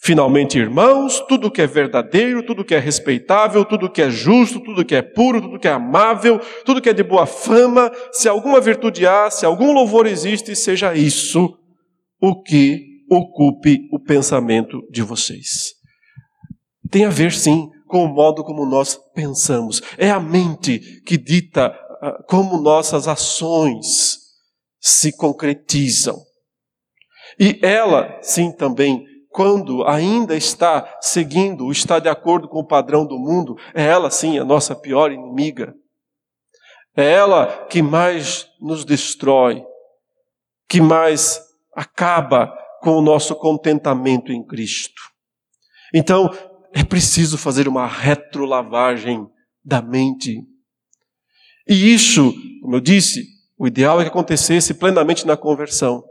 Finalmente, 0.00 0.58
irmãos, 0.58 1.20
tudo 1.28 1.50
que 1.50 1.60
é 1.60 1.66
verdadeiro, 1.66 2.46
tudo 2.46 2.64
que 2.64 2.74
é 2.74 2.78
respeitável, 2.78 3.64
tudo 3.64 3.90
que 3.90 4.00
é 4.00 4.08
justo, 4.08 4.60
tudo 4.60 4.84
que 4.84 4.94
é 4.94 5.02
puro, 5.02 5.40
tudo 5.40 5.58
que 5.58 5.66
é 5.66 5.72
amável, 5.72 6.38
tudo 6.64 6.80
que 6.80 6.88
é 6.88 6.94
de 6.94 7.02
boa 7.02 7.26
fama, 7.26 7.90
se 8.12 8.28
alguma 8.28 8.60
virtude 8.60 9.06
há, 9.06 9.28
se 9.28 9.44
algum 9.44 9.72
louvor 9.72 10.06
existe, 10.06 10.54
seja 10.54 10.94
isso 10.94 11.58
o 12.20 12.42
que 12.42 12.80
ocupe 13.10 13.88
o 13.92 13.98
pensamento 13.98 14.80
de 14.88 15.02
vocês. 15.02 15.74
Tem 16.90 17.04
a 17.04 17.10
ver, 17.10 17.32
sim, 17.32 17.68
com 17.88 18.04
o 18.04 18.14
modo 18.14 18.44
como 18.44 18.64
nós 18.64 18.98
pensamos. 19.14 19.82
É 19.96 20.10
a 20.10 20.20
mente 20.20 20.78
que 21.04 21.18
dita 21.18 21.74
ah, 22.00 22.22
como 22.28 22.60
nossas 22.60 23.08
ações 23.08 24.18
se 24.80 25.16
concretizam. 25.16 26.16
E 27.38 27.58
ela, 27.62 28.18
sim, 28.22 28.52
também 28.52 29.07
quando 29.30 29.84
ainda 29.86 30.36
está 30.36 30.98
seguindo, 31.00 31.70
está 31.70 31.98
de 31.98 32.08
acordo 32.08 32.48
com 32.48 32.60
o 32.60 32.66
padrão 32.66 33.06
do 33.06 33.18
mundo, 33.18 33.56
é 33.74 33.84
ela 33.84 34.10
sim 34.10 34.38
a 34.38 34.44
nossa 34.44 34.74
pior 34.74 35.12
inimiga. 35.12 35.74
É 36.96 37.12
ela 37.12 37.66
que 37.66 37.80
mais 37.80 38.48
nos 38.60 38.84
destrói, 38.84 39.62
que 40.68 40.80
mais 40.80 41.40
acaba 41.74 42.52
com 42.80 42.92
o 42.92 43.02
nosso 43.02 43.36
contentamento 43.36 44.32
em 44.32 44.44
Cristo. 44.44 45.00
Então, 45.94 46.30
é 46.72 46.84
preciso 46.84 47.38
fazer 47.38 47.68
uma 47.68 47.86
retrolavagem 47.86 49.26
da 49.64 49.80
mente. 49.80 50.42
E 51.68 51.92
isso, 51.94 52.34
como 52.62 52.76
eu 52.76 52.80
disse, 52.80 53.24
O 53.58 53.66
ideal 53.66 54.00
é 54.00 54.04
que 54.04 54.10
acontecesse 54.10 54.72
plenamente 54.72 55.26
na 55.26 55.36
conversão. 55.36 56.04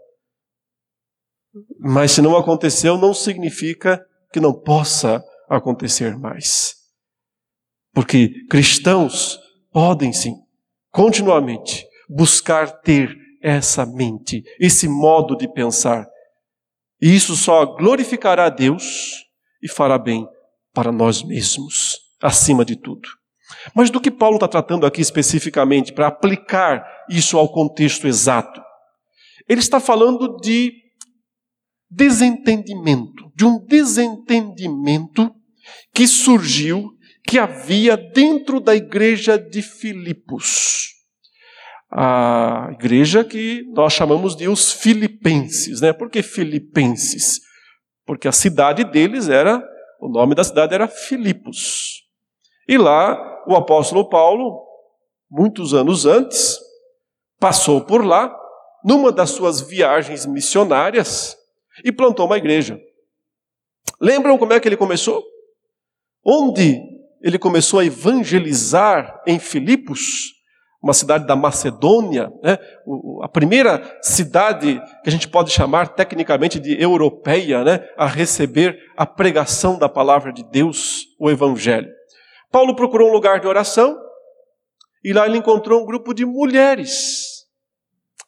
Mas 1.79 2.11
se 2.11 2.21
não 2.21 2.35
aconteceu, 2.35 2.97
não 2.97 3.13
significa 3.13 4.03
que 4.31 4.39
não 4.39 4.53
possa 4.53 5.23
acontecer 5.49 6.17
mais. 6.17 6.75
Porque 7.93 8.45
cristãos 8.49 9.39
podem 9.71 10.11
sim, 10.13 10.35
continuamente, 10.91 11.85
buscar 12.09 12.81
ter 12.81 13.15
essa 13.41 13.85
mente, 13.85 14.43
esse 14.59 14.87
modo 14.87 15.35
de 15.35 15.47
pensar. 15.47 16.07
E 17.01 17.15
isso 17.15 17.35
só 17.35 17.65
glorificará 17.65 18.45
a 18.45 18.49
Deus 18.49 19.25
e 19.61 19.69
fará 19.69 19.97
bem 19.97 20.27
para 20.73 20.91
nós 20.91 21.23
mesmos, 21.23 21.97
acima 22.21 22.65
de 22.65 22.75
tudo. 22.75 23.07
Mas 23.73 23.89
do 23.89 24.01
que 24.01 24.11
Paulo 24.11 24.35
está 24.35 24.47
tratando 24.47 24.85
aqui 24.85 25.01
especificamente, 25.01 25.93
para 25.93 26.07
aplicar 26.07 26.85
isso 27.09 27.37
ao 27.37 27.51
contexto 27.51 28.07
exato? 28.07 28.61
Ele 29.47 29.59
está 29.59 29.79
falando 29.79 30.37
de 30.37 30.73
desentendimento, 31.89 33.31
de 33.35 33.45
um 33.45 33.63
desentendimento 33.65 35.33
que 35.93 36.07
surgiu, 36.07 36.91
que 37.25 37.37
havia 37.37 37.97
dentro 37.97 38.59
da 38.59 38.75
igreja 38.75 39.37
de 39.37 39.61
Filipos. 39.61 40.87
A 41.91 42.69
igreja 42.73 43.23
que 43.23 43.63
nós 43.73 43.93
chamamos 43.93 44.35
de 44.35 44.47
os 44.47 44.71
filipenses, 44.71 45.81
né? 45.81 45.93
Por 45.93 46.09
que 46.09 46.21
filipenses? 46.21 47.39
Porque 48.05 48.27
a 48.27 48.31
cidade 48.31 48.83
deles 48.83 49.29
era, 49.29 49.63
o 50.01 50.09
nome 50.09 50.35
da 50.35 50.43
cidade 50.43 50.73
era 50.73 50.87
Filipos. 50.87 52.03
E 52.67 52.77
lá 52.77 53.17
o 53.47 53.55
apóstolo 53.55 54.09
Paulo, 54.09 54.61
muitos 55.31 55.73
anos 55.73 56.05
antes, 56.05 56.57
passou 57.39 57.85
por 57.85 58.05
lá, 58.05 58.33
numa 58.83 59.11
das 59.11 59.29
suas 59.31 59.61
viagens 59.61 60.25
missionárias, 60.25 61.36
e 61.83 61.91
plantou 61.91 62.25
uma 62.25 62.37
igreja. 62.37 62.79
Lembram 63.99 64.37
como 64.37 64.53
é 64.53 64.59
que 64.59 64.67
ele 64.67 64.77
começou? 64.77 65.23
Onde 66.23 66.81
ele 67.21 67.39
começou 67.39 67.79
a 67.79 67.85
evangelizar 67.85 69.21
em 69.25 69.39
Filipos, 69.39 70.33
uma 70.81 70.93
cidade 70.93 71.25
da 71.25 71.35
Macedônia, 71.35 72.31
né? 72.43 72.57
a 73.23 73.27
primeira 73.27 73.97
cidade 74.01 74.79
que 75.03 75.09
a 75.09 75.11
gente 75.11 75.27
pode 75.27 75.51
chamar 75.51 75.89
tecnicamente 75.89 76.59
de 76.59 76.79
europeia, 76.81 77.63
né? 77.63 77.87
a 77.97 78.05
receber 78.05 78.77
a 78.95 79.05
pregação 79.05 79.77
da 79.77 79.89
palavra 79.89 80.31
de 80.31 80.43
Deus, 80.43 81.05
o 81.19 81.29
Evangelho. 81.29 81.89
Paulo 82.51 82.75
procurou 82.75 83.09
um 83.09 83.13
lugar 83.13 83.39
de 83.39 83.47
oração 83.47 83.97
e 85.03 85.11
lá 85.11 85.25
ele 85.25 85.37
encontrou 85.37 85.81
um 85.81 85.85
grupo 85.85 86.13
de 86.13 86.25
mulheres. 86.25 87.45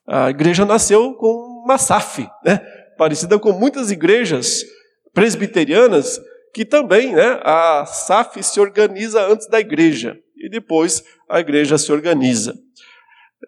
A 0.08 0.30
igreja 0.32 0.66
nasceu 0.66 1.14
com 1.14 1.62
uma 1.64 1.78
SAF, 1.78 2.28
né? 2.44 2.60
Parecida 3.00 3.40
com 3.40 3.54
muitas 3.54 3.92
igrejas 3.92 4.66
presbiterianas, 5.14 6.20
que 6.54 6.66
também 6.66 7.16
né, 7.16 7.40
a 7.44 7.86
SAF 7.86 8.44
se 8.44 8.60
organiza 8.60 9.26
antes 9.26 9.48
da 9.48 9.58
igreja 9.58 10.18
e 10.36 10.50
depois 10.50 11.02
a 11.30 11.40
igreja 11.40 11.78
se 11.78 11.90
organiza. 11.94 12.54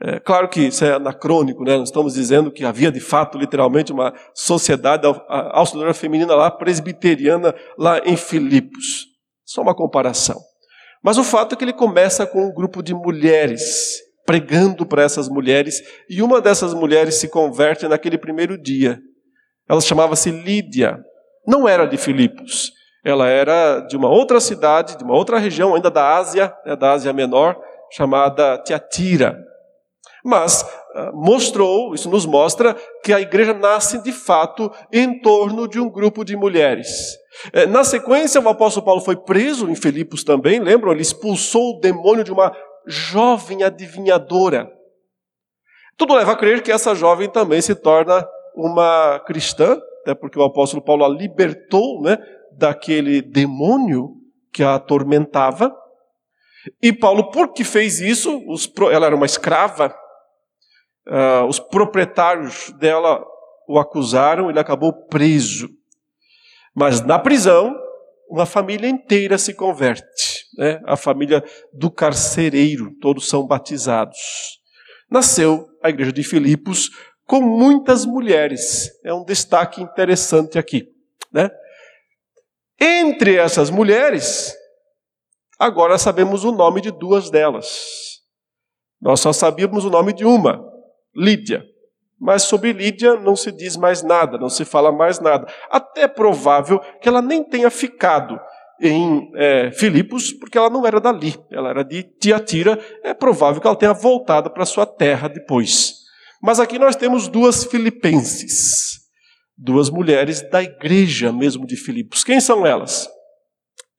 É, 0.04 0.22
claro 0.22 0.48
que 0.48 0.62
isso 0.62 0.86
é 0.86 0.94
anacrônico, 0.94 1.66
né? 1.66 1.76
nós 1.76 1.90
estamos 1.90 2.14
dizendo 2.14 2.50
que 2.50 2.64
havia 2.64 2.90
de 2.90 3.02
fato, 3.02 3.38
literalmente, 3.38 3.92
uma 3.92 4.14
sociedade 4.34 5.06
auxiliadora 5.28 5.94
feminina 5.94 6.34
lá, 6.34 6.50
presbiteriana, 6.50 7.54
lá 7.78 8.00
em 8.06 8.16
Filipos. 8.16 9.08
Só 9.44 9.62
uma 9.62 9.76
comparação. 9.76 10.40
Mas 11.04 11.18
o 11.18 11.26
fato 11.26 11.54
é 11.54 11.58
que 11.58 11.66
ele 11.66 11.74
começa 11.74 12.26
com 12.26 12.46
um 12.46 12.54
grupo 12.54 12.82
de 12.82 12.94
mulheres, 12.94 14.00
pregando 14.26 14.86
para 14.86 15.04
essas 15.04 15.28
mulheres, 15.28 15.84
e 16.10 16.22
uma 16.22 16.40
dessas 16.40 16.74
mulheres 16.74 17.16
se 17.16 17.28
converte 17.28 17.86
naquele 17.86 18.18
primeiro 18.18 18.58
dia. 18.58 19.02
Ela 19.72 19.80
chamava-se 19.80 20.30
Lídia. 20.30 21.00
Não 21.48 21.66
era 21.66 21.86
de 21.86 21.96
Filipos. 21.96 22.74
Ela 23.06 23.30
era 23.30 23.80
de 23.80 23.96
uma 23.96 24.10
outra 24.10 24.42
cidade, 24.42 24.98
de 24.98 25.04
uma 25.06 25.16
outra 25.16 25.40
região, 25.40 25.74
ainda 25.74 25.90
da 25.90 26.18
Ásia, 26.18 26.54
né, 26.66 26.76
da 26.76 26.92
Ásia 26.92 27.14
Menor, 27.14 27.58
chamada 27.90 28.58
Tiatira. 28.58 29.34
Mas 30.26 30.66
ah, 30.94 31.12
mostrou, 31.14 31.96
isso 31.96 32.10
nos 32.10 32.26
mostra, 32.26 32.76
que 33.02 33.14
a 33.14 33.22
igreja 33.22 33.54
nasce 33.54 34.04
de 34.04 34.12
fato 34.12 34.70
em 34.92 35.22
torno 35.22 35.70
de 35.70 35.80
um 35.80 35.90
grupo 35.90 36.26
de 36.26 36.36
mulheres. 36.36 36.90
É, 37.54 37.66
na 37.66 37.86
sequência, 37.86 38.42
o 38.42 38.50
apóstolo 38.50 38.86
Paulo 38.86 39.00
foi 39.00 39.16
preso 39.16 39.70
em 39.70 39.76
Filipos 39.76 40.26
também, 40.26 40.60
lembram? 40.60 40.92
Ele 40.92 41.02
expulsou 41.02 41.78
o 41.78 41.80
demônio 41.80 42.26
de 42.26 42.32
uma 42.34 42.54
jovem 42.86 43.64
adivinhadora. 43.64 44.70
Tudo 45.96 46.14
leva 46.14 46.34
a 46.34 46.36
crer 46.36 46.62
que 46.62 46.74
essa 46.74 46.94
jovem 46.94 47.30
também 47.30 47.62
se 47.62 47.74
torna 47.74 48.28
uma 48.56 49.20
cristã, 49.26 49.80
até 50.02 50.16
porque 50.16 50.38
o 50.38 50.44
apóstolo 50.44 50.84
Paulo 50.84 51.06
a 51.06 51.10
libertou 51.10 52.02
né, 52.02 52.18
daquele 52.52 53.22
demônio 53.22 54.16
que 54.52 54.64
a 54.64 54.76
atormentava. 54.76 55.76
E 56.82 56.94
Paulo, 56.94 57.32
por 57.32 57.54
que 57.54 57.64
fez 57.64 58.00
isso? 58.00 58.44
Os, 58.48 58.72
ela 58.92 59.08
era 59.08 59.16
uma 59.16 59.26
escrava, 59.26 59.96
uh, 61.08 61.46
os 61.48 61.60
proprietários 61.60 62.72
dela 62.80 63.24
o 63.68 63.80
acusaram, 63.80 64.50
ele 64.50 64.60
acabou 64.60 64.94
preso. 65.08 65.70
Mas 66.76 67.02
na 67.02 67.18
prisão, 67.18 67.76
uma 68.30 68.46
família 68.46 68.88
inteira 68.88 69.38
se 69.38 69.54
converte, 69.54 70.46
né? 70.58 70.82
a 70.86 70.96
família 70.96 71.44
do 71.74 71.90
carcereiro, 71.90 72.92
todos 73.02 73.28
são 73.28 73.46
batizados. 73.46 74.18
Nasceu 75.10 75.68
a 75.84 75.90
igreja 75.90 76.14
de 76.14 76.24
Filipos 76.24 76.90
com 77.32 77.40
muitas 77.40 78.06
mulheres. 78.06 78.92
É 79.06 79.14
um 79.14 79.24
destaque 79.24 79.82
interessante 79.82 80.60
aqui. 80.60 80.90
Né? 81.32 81.50
Entre 82.78 83.38
essas 83.38 83.70
mulheres, 83.70 84.54
agora 85.58 85.98
sabemos 85.98 86.44
o 86.44 86.52
nome 86.52 86.82
de 86.82 86.92
duas 86.92 87.30
delas. 87.30 88.20
Nós 89.02 89.22
só 89.22 89.32
sabíamos 89.32 89.86
o 89.86 89.90
nome 89.90 90.12
de 90.12 90.26
uma, 90.26 90.62
Lídia. 91.16 91.64
Mas 92.20 92.44
sobre 92.44 92.74
Lídia 92.74 93.16
não 93.16 93.38
se 93.38 93.50
diz 93.50 93.78
mais 93.78 94.04
nada, 94.04 94.38
não 94.38 94.50
se 94.50 94.66
fala 94.66 94.92
mais 94.92 95.22
nada. 95.22 95.48
Até 95.70 96.02
é 96.02 96.08
provável 96.10 96.80
que 97.02 97.08
ela 97.08 97.22
nem 97.22 97.46
tenha 97.46 97.70
ficado 97.70 98.38
em 98.82 99.32
é, 99.36 99.72
Filipos, 99.72 100.34
porque 100.34 100.58
ela 100.58 100.70
não 100.70 100.86
era 100.86 101.00
dali, 101.00 101.40
ela 101.50 101.70
era 101.70 101.84
de 101.86 102.04
Tiatira. 102.04 102.78
É 103.02 103.14
provável 103.14 103.62
que 103.62 103.68
ela 103.68 103.76
tenha 103.78 103.94
voltado 103.94 104.50
para 104.50 104.66
sua 104.66 104.86
terra 104.86 105.30
depois. 105.30 106.01
Mas 106.42 106.60
aqui 106.60 106.80
nós 106.80 106.96
temos 106.96 107.28
duas 107.28 107.64
filipenses, 107.64 109.00
duas 109.56 109.90
mulheres 109.90 110.42
da 110.50 110.64
igreja 110.64 111.32
mesmo 111.32 111.68
de 111.68 111.76
Filipos. 111.76 112.24
Quem 112.24 112.40
são 112.40 112.66
elas? 112.66 113.08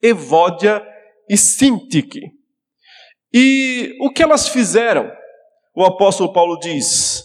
Evódia 0.01 0.85
e 1.29 1.37
Sintique. 1.37 2.19
E 3.33 3.95
o 4.01 4.11
que 4.11 4.21
elas 4.21 4.49
fizeram? 4.49 5.09
O 5.73 5.85
apóstolo 5.85 6.33
Paulo 6.33 6.59
diz: 6.59 7.23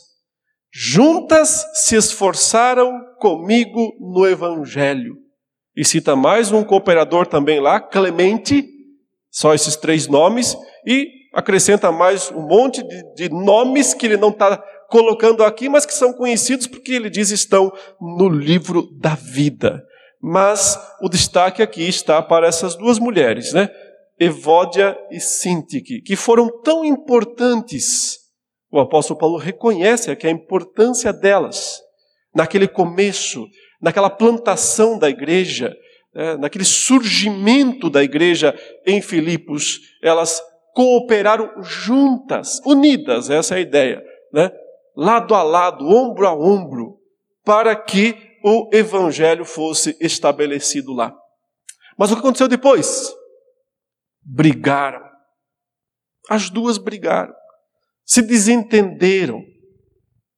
juntas 0.72 1.66
se 1.74 1.96
esforçaram 1.96 2.92
comigo 3.18 3.92
no 4.00 4.26
evangelho. 4.26 5.16
E 5.76 5.84
cita 5.84 6.14
mais 6.14 6.52
um 6.52 6.64
cooperador 6.64 7.26
também 7.26 7.60
lá, 7.60 7.80
Clemente, 7.80 8.64
só 9.30 9.54
esses 9.54 9.76
três 9.76 10.06
nomes, 10.08 10.56
e 10.86 11.06
acrescenta 11.34 11.92
mais 11.92 12.30
um 12.30 12.46
monte 12.46 12.82
de, 12.82 13.14
de 13.14 13.28
nomes 13.28 13.94
que 13.94 14.06
ele 14.06 14.16
não 14.16 14.30
está 14.30 14.62
colocando 14.88 15.44
aqui, 15.44 15.68
mas 15.68 15.84
que 15.84 15.92
são 15.92 16.12
conhecidos 16.14 16.66
porque 16.66 16.92
ele 16.92 17.10
diz 17.10 17.30
estão 17.30 17.70
no 18.00 18.28
livro 18.28 18.88
da 18.98 19.14
vida. 19.14 19.84
Mas 20.20 20.76
o 21.00 21.08
destaque 21.08 21.62
aqui 21.62 21.86
está 21.86 22.20
para 22.22 22.48
essas 22.48 22.74
duas 22.74 22.98
mulheres, 22.98 23.52
né? 23.52 23.68
Evódia 24.18 24.98
e 25.10 25.20
Sintique, 25.20 26.00
que 26.00 26.16
foram 26.16 26.50
tão 26.62 26.84
importantes. 26.84 28.16
O 28.72 28.80
apóstolo 28.80 29.20
Paulo 29.20 29.36
reconhece 29.36 30.10
aqui 30.10 30.26
a 30.26 30.30
importância 30.30 31.12
delas 31.12 31.80
naquele 32.34 32.66
começo, 32.66 33.46
naquela 33.80 34.10
plantação 34.10 34.98
da 34.98 35.08
igreja, 35.08 35.72
né? 36.14 36.36
naquele 36.36 36.64
surgimento 36.64 37.88
da 37.88 38.02
igreja 38.02 38.58
em 38.86 39.00
Filipos. 39.00 39.78
Elas 40.02 40.42
cooperaram 40.74 41.62
juntas, 41.62 42.60
unidas, 42.64 43.30
essa 43.30 43.54
é 43.54 43.58
a 43.58 43.60
ideia, 43.60 44.02
né? 44.32 44.50
Lado 44.98 45.32
a 45.32 45.44
lado, 45.44 45.86
ombro 45.86 46.26
a 46.26 46.34
ombro, 46.34 46.98
para 47.44 47.76
que 47.76 48.16
o 48.44 48.68
evangelho 48.72 49.44
fosse 49.44 49.96
estabelecido 50.00 50.92
lá. 50.92 51.16
Mas 51.96 52.10
o 52.10 52.14
que 52.14 52.20
aconteceu 52.20 52.48
depois? 52.48 53.14
Brigaram. 54.20 55.00
As 56.28 56.50
duas 56.50 56.78
brigaram. 56.78 57.32
Se 58.04 58.20
desentenderam. 58.20 59.40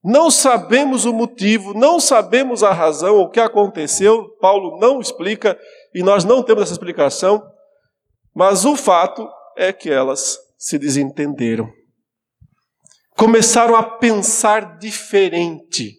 Não 0.04 0.30
sabemos 0.30 1.06
o 1.06 1.12
motivo, 1.12 1.72
não 1.72 1.98
sabemos 1.98 2.62
a 2.62 2.72
razão, 2.72 3.18
o 3.18 3.30
que 3.30 3.40
aconteceu. 3.40 4.28
Paulo 4.40 4.78
não 4.78 5.00
explica 5.00 5.58
e 5.94 6.02
nós 6.02 6.24
não 6.24 6.42
temos 6.42 6.64
essa 6.64 6.72
explicação. 6.72 7.42
Mas 8.34 8.66
o 8.66 8.76
fato 8.76 9.26
é 9.56 9.72
que 9.72 9.90
elas 9.90 10.38
se 10.58 10.78
desentenderam. 10.78 11.79
Começaram 13.20 13.76
a 13.76 13.82
pensar 13.82 14.78
diferente. 14.78 15.98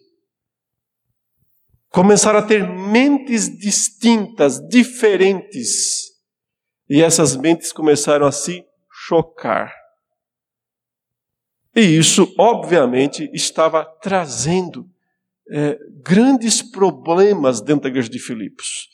Começaram 1.88 2.40
a 2.40 2.42
ter 2.42 2.68
mentes 2.68 3.48
distintas, 3.56 4.58
diferentes. 4.68 6.10
E 6.90 7.00
essas 7.00 7.36
mentes 7.36 7.72
começaram 7.72 8.26
a 8.26 8.32
se 8.32 8.64
chocar. 8.90 9.72
E 11.76 11.80
isso, 11.80 12.34
obviamente, 12.36 13.30
estava 13.32 13.84
trazendo 14.02 14.90
é, 15.48 15.78
grandes 16.02 16.60
problemas 16.60 17.60
dentro 17.60 17.82
da 17.82 17.88
igreja 17.88 18.08
de 18.08 18.18
Filipos. 18.18 18.88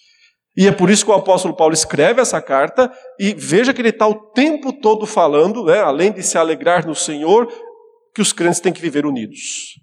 E 0.54 0.66
é 0.66 0.72
por 0.72 0.90
isso 0.90 1.04
que 1.04 1.10
o 1.10 1.14
apóstolo 1.14 1.56
Paulo 1.56 1.72
escreve 1.72 2.20
essa 2.20 2.42
carta 2.42 2.92
e 3.18 3.32
veja 3.32 3.72
que 3.72 3.80
ele 3.80 3.88
está 3.88 4.06
o 4.06 4.32
tempo 4.32 4.70
todo 4.72 5.06
falando, 5.06 5.64
né, 5.64 5.80
além 5.80 6.12
de 6.12 6.22
se 6.22 6.36
alegrar 6.36 6.86
no 6.86 6.94
Senhor, 6.94 7.48
que 8.18 8.22
os 8.22 8.32
crentes 8.32 8.58
têm 8.58 8.72
que 8.72 8.80
viver 8.80 9.06
unidos, 9.06 9.78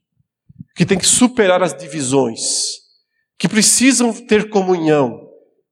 que 0.75 0.85
têm 0.85 0.97
que 0.97 1.05
superar 1.05 1.63
as 1.63 1.73
divisões, 1.73 2.41
que 3.39 3.47
precisam 3.47 4.11
ter 4.11 4.49
comunhão, 4.49 5.21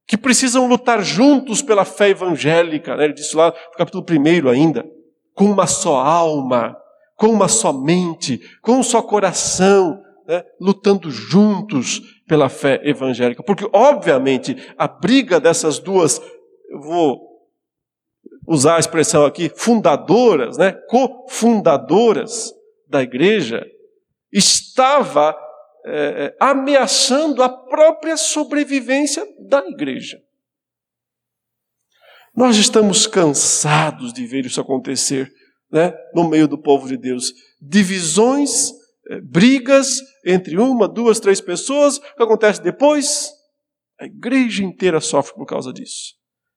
que 0.08 0.15
precisam 0.15 0.65
lutar 0.65 1.04
juntos 1.04 1.62
pela 1.62 1.84
fé 1.84 2.12
evangélica. 2.12 2.95
Né? 2.95 3.04
Ele 3.04 3.13
disse 3.13 3.36
lá 3.36 3.47
no 3.47 3.78
capítulo 3.78 4.06
1 4.10 4.47
ainda, 4.47 4.86
com 5.34 5.43
uma 5.43 5.67
só 5.67 5.97
alma, 5.97 6.73
com 7.17 7.28
uma 7.28 7.49
só 7.49 7.73
mente, 7.73 8.39
com 8.62 8.78
um 8.78 8.84
só 8.84 9.02
coração, 9.02 10.02
né, 10.26 10.41
lutando 10.58 11.12
juntos 11.12 12.02
pela 12.26 12.47
fé 12.47 12.80
evangélica. 12.86 13.43
Porque, 13.43 13.67
obviamente, 13.73 14.56
a 14.78 14.88
briga 14.88 15.38
dessas 15.38 15.80
duas, 15.80 16.21
eu 16.69 16.80
vou 16.80 17.33
usar 18.47 18.75
a 18.75 18.79
expressão 18.79 19.25
aqui, 19.25 19.49
fundadoras, 19.56 20.58
né, 20.58 20.73
cofundadoras 20.89 22.51
da 22.88 23.01
igreja, 23.01 23.65
estava 24.32 25.36
é, 25.86 26.36
ameaçando 26.39 27.43
a 27.43 27.49
própria 27.49 28.17
sobrevivência 28.17 29.25
da 29.47 29.60
igreja. 29.67 30.17
Nós 32.36 32.58
estamos 32.58 33.06
cansados 33.06 34.12
de 34.12 34.25
ver 34.25 34.45
isso 34.45 34.60
acontecer 34.60 35.32
né, 35.71 35.93
no 36.13 36.27
meio 36.27 36.47
do 36.47 36.60
povo 36.60 36.88
de 36.88 36.97
Deus. 36.97 37.32
Divisões 37.62 38.71
é, 39.10 39.21
brigas 39.21 39.99
entre 40.25 40.58
uma, 40.58 40.88
duas, 40.88 41.19
três 41.19 41.39
pessoas. 41.39 41.97
O 41.97 42.15
que 42.15 42.23
acontece 42.23 42.62
depois? 42.62 43.32
A 43.99 44.06
igreja 44.06 44.63
inteira 44.63 44.99
sofre 44.99 45.36
por 45.36 45.45
causa 45.45 45.71
disso. 45.71 46.13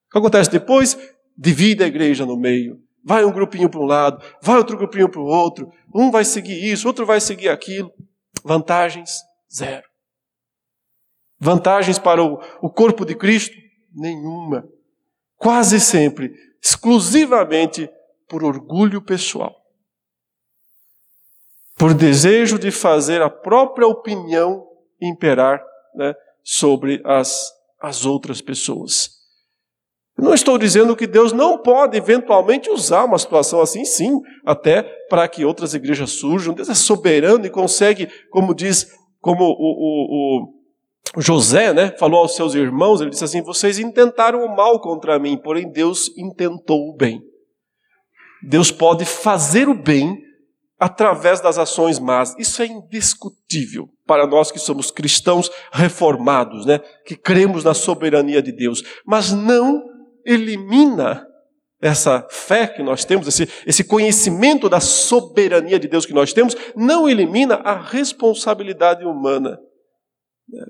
O 0.09 0.13
que 0.13 0.19
acontece 0.19 0.51
depois? 0.51 0.97
Divide 1.37 1.85
a 1.85 1.87
igreja 1.87 2.25
no 2.25 2.37
meio. 2.37 2.81
Vai 3.05 3.25
um 3.25 3.33
grupinho 3.33 3.69
para 3.69 3.81
um 3.81 3.85
lado, 3.85 4.25
vai 4.43 4.57
outro 4.57 4.77
grupinho 4.77 5.09
para 5.09 5.21
o 5.21 5.27
outro. 5.27 5.71
Um 5.95 6.11
vai 6.11 6.25
seguir 6.25 6.73
isso, 6.73 6.89
outro 6.89 7.07
vai 7.07 7.21
seguir 7.21 7.49
aquilo. 7.49 7.93
Vantagens? 8.45 9.21
Zero. 9.53 9.87
Vantagens 11.39 11.99
para 11.99 12.23
o, 12.23 12.41
o 12.61 12.71
corpo 12.71 13.05
de 13.05 13.15
Cristo? 13.15 13.55
Nenhuma. 13.95 14.69
Quase 15.37 15.79
sempre, 15.79 16.33
exclusivamente 16.61 17.89
por 18.29 18.43
orgulho 18.43 19.01
pessoal 19.01 19.55
por 21.77 21.93
desejo 21.93 22.59
de 22.59 22.71
fazer 22.71 23.21
a 23.21 23.29
própria 23.29 23.87
opinião 23.87 24.67
imperar 25.01 25.63
né, 25.95 26.15
sobre 26.43 27.03
as, 27.05 27.53
as 27.81 28.07
outras 28.07 28.41
pessoas. 28.41 29.11
Não 30.19 30.33
estou 30.33 30.57
dizendo 30.57 30.97
que 30.97 31.07
Deus 31.07 31.33
não 31.33 31.59
pode 31.59 31.97
eventualmente 31.97 32.71
usar 32.71 33.05
uma 33.05 33.19
situação 33.19 33.61
assim, 33.61 33.85
sim, 33.85 34.19
até 34.45 34.83
para 35.11 35.29
que 35.29 35.45
outras 35.45 35.75
igrejas 35.75 36.13
surjam. 36.13 36.55
Deus 36.55 36.71
é 36.71 36.75
soberano 36.75 37.45
e 37.45 37.51
consegue, 37.51 38.09
como 38.31 38.55
diz, 38.55 38.91
como 39.21 39.45
o, 39.45 39.49
o, 39.51 40.53
o 41.17 41.21
José 41.21 41.75
né, 41.75 41.95
falou 41.99 42.21
aos 42.21 42.35
seus 42.35 42.55
irmãos, 42.55 43.01
ele 43.01 43.11
disse 43.11 43.25
assim: 43.25 43.43
Vocês 43.43 43.79
intentaram 43.79 44.43
o 44.43 44.57
mal 44.57 44.81
contra 44.81 45.19
mim, 45.19 45.37
porém 45.37 45.71
Deus 45.71 46.11
intentou 46.17 46.89
o 46.89 46.97
bem. 46.97 47.21
Deus 48.43 48.71
pode 48.71 49.05
fazer 49.05 49.69
o 49.69 49.75
bem 49.75 50.19
através 50.79 51.41
das 51.41 51.59
ações 51.59 51.99
más. 51.99 52.35
Isso 52.39 52.63
é 52.63 52.67
indiscutível 52.67 53.89
para 54.07 54.27
nós 54.27 54.51
que 54.51 54.59
somos 54.59 54.91
cristãos 54.91 55.51
reformados, 55.73 56.65
né? 56.65 56.79
que 57.05 57.17
cremos 57.17 57.65
na 57.65 57.75
soberania 57.75 58.43
de 58.43 58.53
Deus. 58.53 58.83
Mas 59.05 59.33
não 59.33 59.96
elimina 60.27 61.27
essa 61.81 62.27
fé 62.31 62.67
que 62.67 62.83
nós 62.83 63.05
temos, 63.05 63.29
esse, 63.29 63.49
esse 63.67 63.85
conhecimento 63.85 64.69
da 64.69 64.81
soberania 64.81 65.79
de 65.79 65.87
Deus 65.87 66.05
que 66.05 66.13
nós 66.13 66.33
temos, 66.33 66.57
não 66.75 67.09
elimina 67.09 67.57
a 67.57 67.79
responsabilidade 67.79 69.05
humana 69.05 69.59
né? 70.49 70.67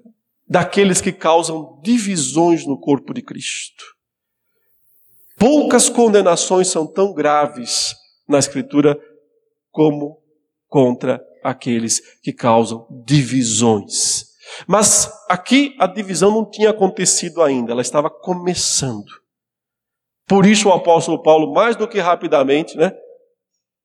daqueles 0.49 1.01
que 1.01 1.12
causam 1.12 1.81
divisões 1.83 2.66
no 2.66 2.79
corpo 2.79 3.14
de 3.14 3.23
Cristo. 3.23 3.85
Poucas 5.38 5.88
condenações 5.88 6.69
são 6.69 6.87
tão 6.87 7.12
graves 7.12 7.95
na 8.29 8.38
Escritura 8.38 8.99
como 9.71 10.19
contra 10.69 11.23
aqueles 11.45 12.01
que 12.21 12.33
causam 12.33 12.87
divisões. 13.05 14.25
Mas 14.66 15.11
aqui 15.29 15.77
a 15.79 15.87
divisão 15.87 16.31
não 16.31 16.49
tinha 16.49 16.71
acontecido 16.71 17.42
ainda, 17.42 17.73
ela 17.73 17.83
estava 17.83 18.09
começando. 18.11 19.26
Por 20.29 20.45
isso 20.47 20.69
o 20.69 20.73
apóstolo 20.73 21.23
Paulo, 21.23 21.53
mais 21.53 21.77
do 21.77 21.87
que 21.87 21.99
rapidamente, 21.99 22.77
né, 22.77 22.93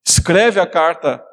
escreve 0.06 0.60
a 0.60 0.68
carta 0.68 1.24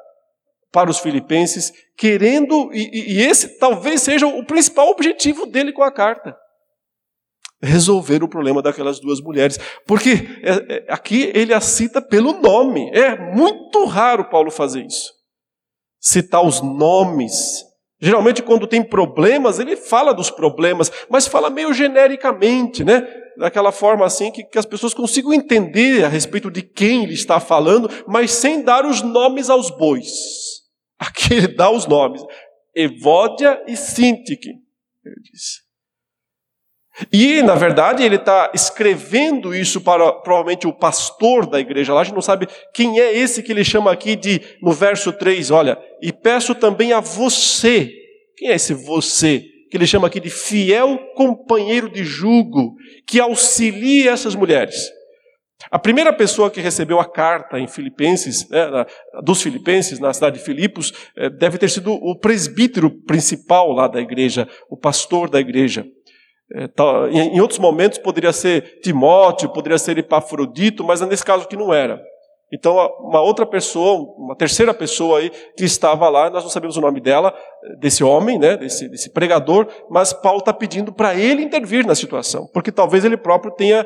para 0.71 0.89
os 0.89 0.99
filipenses, 0.99 1.73
querendo, 1.97 2.69
e, 2.71 3.15
e 3.15 3.21
esse 3.21 3.57
talvez 3.57 4.01
seja 4.01 4.27
o 4.27 4.45
principal 4.45 4.89
objetivo 4.89 5.47
dele 5.47 5.73
com 5.73 5.81
a 5.81 5.91
carta 5.91 6.37
resolver 7.61 8.23
o 8.23 8.29
problema 8.29 8.61
daquelas 8.61 8.99
duas 8.99 9.19
mulheres. 9.21 9.59
Porque 9.85 10.39
é, 10.41 10.75
é, 10.75 10.85
aqui 10.89 11.31
ele 11.33 11.53
a 11.53 11.61
cita 11.61 12.01
pelo 12.01 12.33
nome. 12.41 12.89
É 12.91 13.17
muito 13.33 13.85
raro 13.85 14.29
Paulo 14.29 14.49
fazer 14.49 14.85
isso. 14.85 15.11
Citar 15.99 16.45
os 16.45 16.61
nomes. 16.61 17.65
Geralmente, 18.01 18.41
quando 18.41 18.65
tem 18.65 18.81
problemas, 18.81 19.59
ele 19.59 19.75
fala 19.75 20.13
dos 20.13 20.29
problemas, 20.29 20.89
mas 21.09 21.27
fala 21.27 21.49
meio 21.49 21.73
genericamente, 21.73 22.83
né? 22.83 23.05
Daquela 23.37 23.71
forma 23.71 24.05
assim 24.05 24.31
que, 24.31 24.43
que 24.43 24.57
as 24.57 24.65
pessoas 24.65 24.93
consigam 24.93 25.33
entender 25.33 26.05
a 26.05 26.07
respeito 26.07 26.49
de 26.49 26.61
quem 26.61 27.03
ele 27.03 27.13
está 27.13 27.39
falando, 27.39 27.89
mas 28.07 28.31
sem 28.31 28.61
dar 28.61 28.85
os 28.85 29.01
nomes 29.01 29.49
aos 29.49 29.69
bois. 29.69 30.09
Aqui 30.97 31.33
ele 31.33 31.47
dá 31.49 31.69
os 31.69 31.85
nomes. 31.85 32.21
Evódia 32.73 33.61
e 33.67 33.75
Sintique, 33.75 34.49
ele 35.05 35.15
diz. 35.31 35.68
E, 37.11 37.41
na 37.41 37.55
verdade, 37.55 38.03
ele 38.03 38.15
está 38.15 38.51
escrevendo 38.53 39.55
isso 39.55 39.81
para 39.81 40.11
provavelmente 40.11 40.67
o 40.67 40.73
pastor 40.73 41.45
da 41.45 41.59
igreja 41.59 41.93
lá. 41.93 42.01
A 42.01 42.03
gente 42.03 42.15
não 42.15 42.21
sabe 42.21 42.47
quem 42.73 42.99
é 42.99 43.15
esse 43.17 43.41
que 43.41 43.51
ele 43.51 43.63
chama 43.63 43.91
aqui 43.91 44.15
de, 44.15 44.41
no 44.61 44.71
verso 44.71 45.13
3, 45.13 45.51
olha, 45.51 45.77
e 46.01 46.11
peço 46.11 46.53
também 46.55 46.93
a 46.93 46.99
você. 46.99 47.91
Quem 48.37 48.49
é 48.49 48.55
esse 48.55 48.73
você? 48.73 49.43
Que 49.69 49.77
ele 49.77 49.87
chama 49.87 50.07
aqui 50.07 50.19
de 50.19 50.29
fiel 50.29 50.97
companheiro 51.15 51.89
de 51.89 52.03
jugo, 52.03 52.75
que 53.07 53.19
auxilie 53.19 54.07
essas 54.07 54.35
mulheres. 54.35 54.89
A 55.69 55.77
primeira 55.77 56.13
pessoa 56.13 56.49
que 56.49 56.61
recebeu 56.61 56.99
a 56.99 57.05
carta 57.05 57.59
em 57.59 57.67
Filipenses, 57.67 58.49
né, 58.49 58.85
dos 59.23 59.41
Filipenses, 59.41 59.99
na 59.99 60.13
cidade 60.13 60.39
de 60.39 60.45
Filipos, 60.45 60.93
eh, 61.17 61.29
deve 61.29 61.57
ter 61.57 61.69
sido 61.69 61.91
o 61.91 62.17
presbítero 62.17 62.89
principal 62.89 63.71
lá 63.73 63.87
da 63.87 63.99
igreja, 63.99 64.47
o 64.69 64.77
pastor 64.77 65.29
da 65.29 65.39
igreja. 65.39 65.85
É, 66.55 66.67
em 67.11 67.39
outros 67.39 67.59
momentos 67.59 67.99
poderia 67.99 68.33
ser 68.33 68.79
Timóteo, 68.81 69.49
poderia 69.49 69.77
ser 69.77 69.97
Epafrodito, 69.97 70.83
mas 70.83 70.99
nesse 71.01 71.23
caso 71.23 71.43
aqui 71.43 71.55
não 71.55 71.73
era. 71.73 72.01
Então, 72.51 72.75
uma 73.01 73.21
outra 73.21 73.45
pessoa, 73.45 74.11
uma 74.17 74.35
terceira 74.35 74.73
pessoa 74.73 75.19
aí 75.19 75.29
que 75.55 75.63
estava 75.63 76.09
lá, 76.09 76.31
nós 76.31 76.43
não 76.43 76.49
sabemos 76.49 76.77
o 76.77 76.81
nome 76.81 76.99
dela, 76.99 77.31
desse 77.77 78.03
homem, 78.03 78.39
né, 78.39 78.57
desse, 78.57 78.89
desse 78.89 79.11
pregador, 79.11 79.67
mas 79.87 80.13
Paulo 80.13 80.39
está 80.39 80.51
pedindo 80.51 80.91
para 80.91 81.13
ele 81.13 81.43
intervir 81.43 81.85
na 81.85 81.93
situação, 81.93 82.49
porque 82.51 82.71
talvez 82.71 83.05
ele 83.05 83.17
próprio 83.17 83.51
tenha 83.51 83.85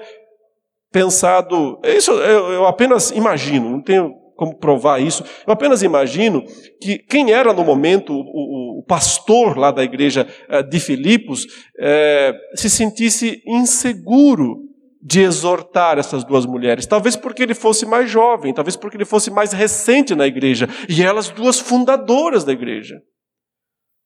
pensado. 0.93 1.77
Isso 1.83 2.11
eu, 2.11 2.53
eu 2.53 2.65
apenas 2.65 3.11
imagino, 3.11 3.69
não 3.69 3.81
tenho 3.81 4.22
como 4.35 4.57
provar 4.57 5.01
isso. 5.01 5.23
Eu 5.45 5.53
apenas 5.53 5.83
imagino 5.83 6.43
que 6.81 6.97
quem 6.99 7.31
era 7.31 7.53
no 7.53 7.63
momento 7.63 8.13
o, 8.13 8.19
o, 8.19 8.79
o 8.79 8.83
pastor 8.83 9.57
lá 9.57 9.71
da 9.71 9.83
igreja 9.83 10.27
eh, 10.49 10.63
de 10.63 10.79
Filipos 10.79 11.47
é, 11.79 12.33
se 12.55 12.69
sentisse 12.69 13.41
inseguro 13.45 14.63
de 15.01 15.21
exortar 15.21 15.99
essas 15.99 16.23
duas 16.23 16.45
mulheres. 16.45 16.85
Talvez 16.85 17.15
porque 17.15 17.43
ele 17.43 17.53
fosse 17.53 17.85
mais 17.85 18.09
jovem, 18.09 18.53
talvez 18.53 18.77
porque 18.77 18.95
ele 18.95 19.05
fosse 19.05 19.29
mais 19.29 19.51
recente 19.51 20.15
na 20.15 20.25
igreja. 20.25 20.67
E 20.87 21.03
elas 21.03 21.29
duas 21.29 21.59
fundadoras 21.59 22.45
da 22.45 22.53
igreja. 22.53 22.95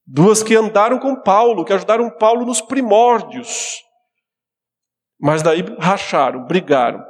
Duas 0.05 0.41
que 0.41 0.55
andaram 0.55 0.97
com 0.97 1.21
Paulo, 1.21 1.63
que 1.63 1.73
ajudaram 1.73 2.09
Paulo 2.17 2.45
nos 2.45 2.61
primórdios. 2.61 3.75
Mas 5.19 5.43
daí 5.43 5.63
racharam, 5.77 6.45
brigaram. 6.45 7.03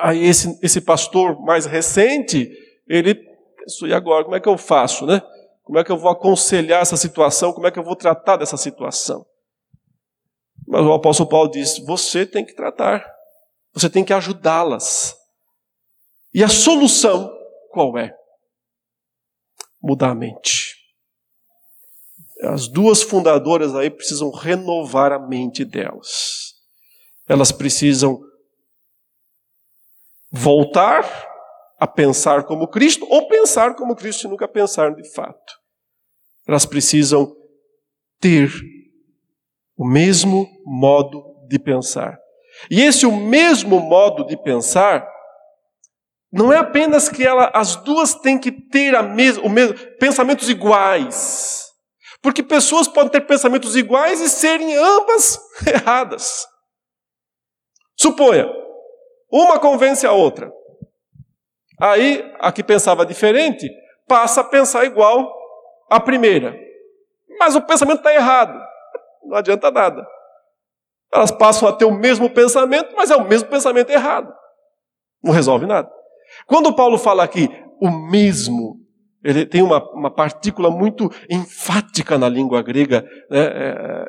Aí 0.00 0.24
esse, 0.24 0.58
esse 0.62 0.80
pastor 0.80 1.40
mais 1.42 1.66
recente, 1.66 2.50
ele 2.88 3.14
isso 3.66 3.86
e 3.86 3.92
agora, 3.92 4.24
como 4.24 4.36
é 4.36 4.40
que 4.40 4.48
eu 4.48 4.56
faço, 4.56 5.06
né? 5.06 5.22
Como 5.62 5.78
é 5.78 5.84
que 5.84 5.92
eu 5.92 5.98
vou 5.98 6.10
aconselhar 6.10 6.82
essa 6.82 6.96
situação? 6.96 7.52
Como 7.52 7.66
é 7.66 7.70
que 7.70 7.78
eu 7.78 7.84
vou 7.84 7.94
tratar 7.94 8.36
dessa 8.36 8.56
situação? 8.56 9.24
Mas 10.66 10.84
o 10.84 10.92
apóstolo 10.92 11.28
Paulo 11.28 11.50
diz: 11.50 11.78
você 11.78 12.26
tem 12.26 12.44
que 12.44 12.54
tratar, 12.54 13.04
você 13.72 13.88
tem 13.88 14.04
que 14.04 14.12
ajudá-las. 14.12 15.14
E 16.32 16.42
a 16.42 16.48
solução 16.48 17.30
qual 17.70 17.96
é? 17.96 18.14
Mudar 19.82 20.10
a 20.10 20.14
mente. 20.14 20.74
As 22.42 22.68
duas 22.68 23.02
fundadoras 23.02 23.74
aí 23.74 23.90
precisam 23.90 24.30
renovar 24.30 25.12
a 25.12 25.18
mente 25.18 25.64
delas. 25.64 26.54
Elas 27.28 27.52
precisam 27.52 28.20
voltar 30.30 31.04
a 31.78 31.86
pensar 31.86 32.44
como 32.44 32.68
Cristo 32.68 33.06
ou 33.08 33.26
pensar 33.26 33.74
como 33.74 33.96
Cristo 33.96 34.26
e 34.26 34.30
nunca 34.30 34.46
pensar 34.46 34.94
de 34.94 35.10
fato. 35.12 35.54
Elas 36.46 36.66
precisam 36.66 37.34
ter 38.20 38.52
o 39.76 39.86
mesmo 39.86 40.46
modo 40.64 41.24
de 41.48 41.58
pensar. 41.58 42.18
E 42.70 42.82
esse 42.82 43.06
o 43.06 43.16
mesmo 43.16 43.80
modo 43.80 44.26
de 44.26 44.36
pensar 44.36 45.08
não 46.32 46.52
é 46.52 46.58
apenas 46.58 47.08
que 47.08 47.26
ela, 47.26 47.50
as 47.54 47.76
duas 47.76 48.14
têm 48.14 48.38
que 48.38 48.52
ter 48.52 48.94
a 48.94 49.02
mes, 49.02 49.36
o 49.38 49.48
pensamentos 49.98 50.48
iguais. 50.48 51.66
Porque 52.22 52.42
pessoas 52.42 52.86
podem 52.86 53.10
ter 53.10 53.22
pensamentos 53.22 53.74
iguais 53.74 54.20
e 54.20 54.28
serem 54.28 54.76
ambas 54.76 55.40
erradas. 55.66 56.46
Suponha, 57.98 58.46
uma 59.30 59.58
convence 59.58 60.06
a 60.06 60.12
outra. 60.12 60.52
Aí, 61.80 62.22
a 62.38 62.52
que 62.52 62.62
pensava 62.62 63.06
diferente 63.06 63.70
passa 64.06 64.42
a 64.42 64.44
pensar 64.44 64.84
igual 64.84 65.32
à 65.88 65.98
primeira. 65.98 66.54
Mas 67.38 67.54
o 67.54 67.62
pensamento 67.62 67.98
está 67.98 68.14
errado. 68.14 68.58
Não 69.24 69.36
adianta 69.36 69.70
nada. 69.70 70.06
Elas 71.12 71.30
passam 71.30 71.68
a 71.68 71.72
ter 71.72 71.84
o 71.84 71.92
mesmo 71.92 72.28
pensamento, 72.28 72.94
mas 72.96 73.10
é 73.10 73.16
o 73.16 73.26
mesmo 73.26 73.48
pensamento 73.48 73.90
errado. 73.90 74.32
Não 75.22 75.32
resolve 75.32 75.66
nada. 75.66 75.90
Quando 76.46 76.74
Paulo 76.74 76.98
fala 76.98 77.24
aqui 77.24 77.48
o 77.80 77.90
mesmo, 77.90 78.76
ele 79.24 79.46
tem 79.46 79.62
uma, 79.62 79.82
uma 79.92 80.10
partícula 80.10 80.70
muito 80.70 81.10
enfática 81.28 82.18
na 82.18 82.28
língua 82.28 82.62
grega, 82.62 83.02
né? 83.30 83.40
é, 83.40 84.04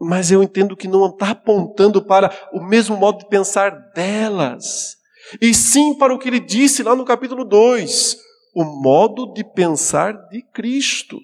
mas 0.00 0.30
eu 0.30 0.42
entendo 0.42 0.76
que 0.76 0.88
não 0.88 1.06
está 1.06 1.30
apontando 1.30 2.02
para 2.02 2.30
o 2.52 2.62
mesmo 2.62 2.96
modo 2.96 3.18
de 3.18 3.28
pensar 3.28 3.70
delas, 3.94 4.96
e 5.40 5.52
sim 5.52 5.94
para 5.94 6.14
o 6.14 6.18
que 6.18 6.28
ele 6.28 6.40
disse 6.40 6.82
lá 6.82 6.96
no 6.96 7.04
capítulo 7.04 7.44
2, 7.44 8.16
o 8.54 8.64
modo 8.64 9.32
de 9.32 9.44
pensar 9.44 10.12
de 10.28 10.42
Cristo. 10.52 11.18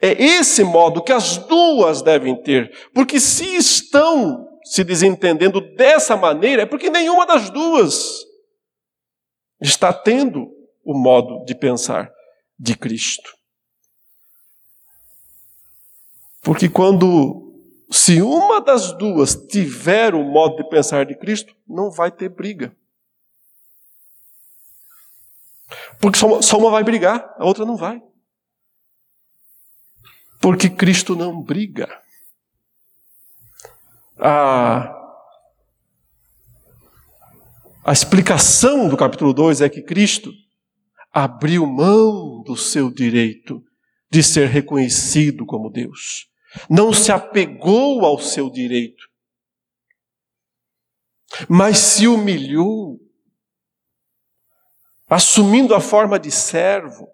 É 0.00 0.12
esse 0.22 0.62
modo 0.62 1.02
que 1.02 1.12
as 1.12 1.36
duas 1.36 2.00
devem 2.00 2.40
ter, 2.40 2.70
porque 2.94 3.18
se 3.18 3.56
estão 3.56 4.46
se 4.64 4.84
desentendendo 4.84 5.60
dessa 5.74 6.16
maneira, 6.16 6.62
é 6.62 6.66
porque 6.66 6.88
nenhuma 6.88 7.26
das 7.26 7.50
duas 7.50 8.24
está 9.60 9.92
tendo 9.92 10.48
o 10.84 10.96
modo 10.96 11.44
de 11.44 11.54
pensar 11.54 12.10
de 12.58 12.76
Cristo. 12.76 13.30
Porque 16.42 16.68
quando, 16.68 17.49
se 17.90 18.22
uma 18.22 18.60
das 18.60 18.92
duas 18.92 19.34
tiver 19.34 20.14
o 20.14 20.22
modo 20.22 20.56
de 20.56 20.68
pensar 20.68 21.04
de 21.04 21.16
Cristo, 21.16 21.54
não 21.66 21.90
vai 21.90 22.10
ter 22.10 22.28
briga. 22.28 22.74
Porque 26.00 26.18
só 26.18 26.58
uma 26.58 26.70
vai 26.70 26.84
brigar, 26.84 27.34
a 27.36 27.44
outra 27.44 27.64
não 27.64 27.76
vai. 27.76 28.00
Porque 30.40 30.70
Cristo 30.70 31.16
não 31.16 31.42
briga. 31.42 32.00
Ah, 34.16 34.96
a 37.84 37.92
explicação 37.92 38.88
do 38.88 38.96
capítulo 38.96 39.34
2 39.34 39.62
é 39.62 39.68
que 39.68 39.82
Cristo 39.82 40.32
abriu 41.12 41.66
mão 41.66 42.42
do 42.42 42.56
seu 42.56 42.90
direito 42.90 43.64
de 44.08 44.22
ser 44.22 44.48
reconhecido 44.48 45.44
como 45.44 45.70
Deus. 45.70 46.29
Não 46.68 46.92
se 46.92 47.12
apegou 47.12 48.04
ao 48.04 48.18
seu 48.18 48.50
direito, 48.50 49.08
mas 51.48 51.78
se 51.78 52.08
humilhou, 52.08 52.98
assumindo 55.08 55.74
a 55.74 55.80
forma 55.80 56.18
de 56.18 56.30
servo, 56.30 57.08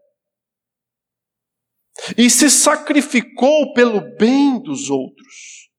e 2.16 2.28
se 2.30 2.50
sacrificou 2.50 3.72
pelo 3.72 4.00
bem 4.16 4.60
dos 4.60 4.90
outros. 4.90 5.70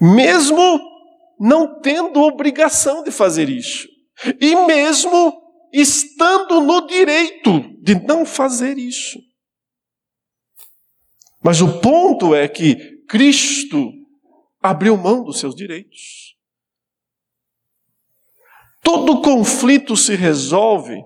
Mesmo 0.00 0.80
não 1.38 1.80
tendo 1.80 2.20
obrigação 2.20 3.02
de 3.02 3.10
fazer 3.10 3.48
isso. 3.48 3.88
E 4.40 4.54
mesmo 4.66 5.40
estando 5.72 6.60
no 6.60 6.86
direito 6.86 7.60
de 7.80 7.94
não 8.06 8.24
fazer 8.24 8.78
isso. 8.78 9.18
Mas 11.42 11.60
o 11.60 11.80
ponto 11.80 12.34
é 12.34 12.46
que 12.48 12.98
Cristo 13.08 13.92
abriu 14.62 14.96
mão 14.96 15.24
dos 15.24 15.40
seus 15.40 15.54
direitos. 15.54 16.36
Todo 18.82 19.20
conflito 19.22 19.96
se 19.96 20.14
resolve 20.14 21.02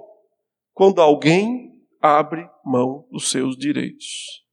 quando 0.73 1.01
alguém 1.01 1.83
abre 2.01 2.49
mão 2.65 3.07
dos 3.11 3.31
seus 3.31 3.57
direitos. 3.57 4.45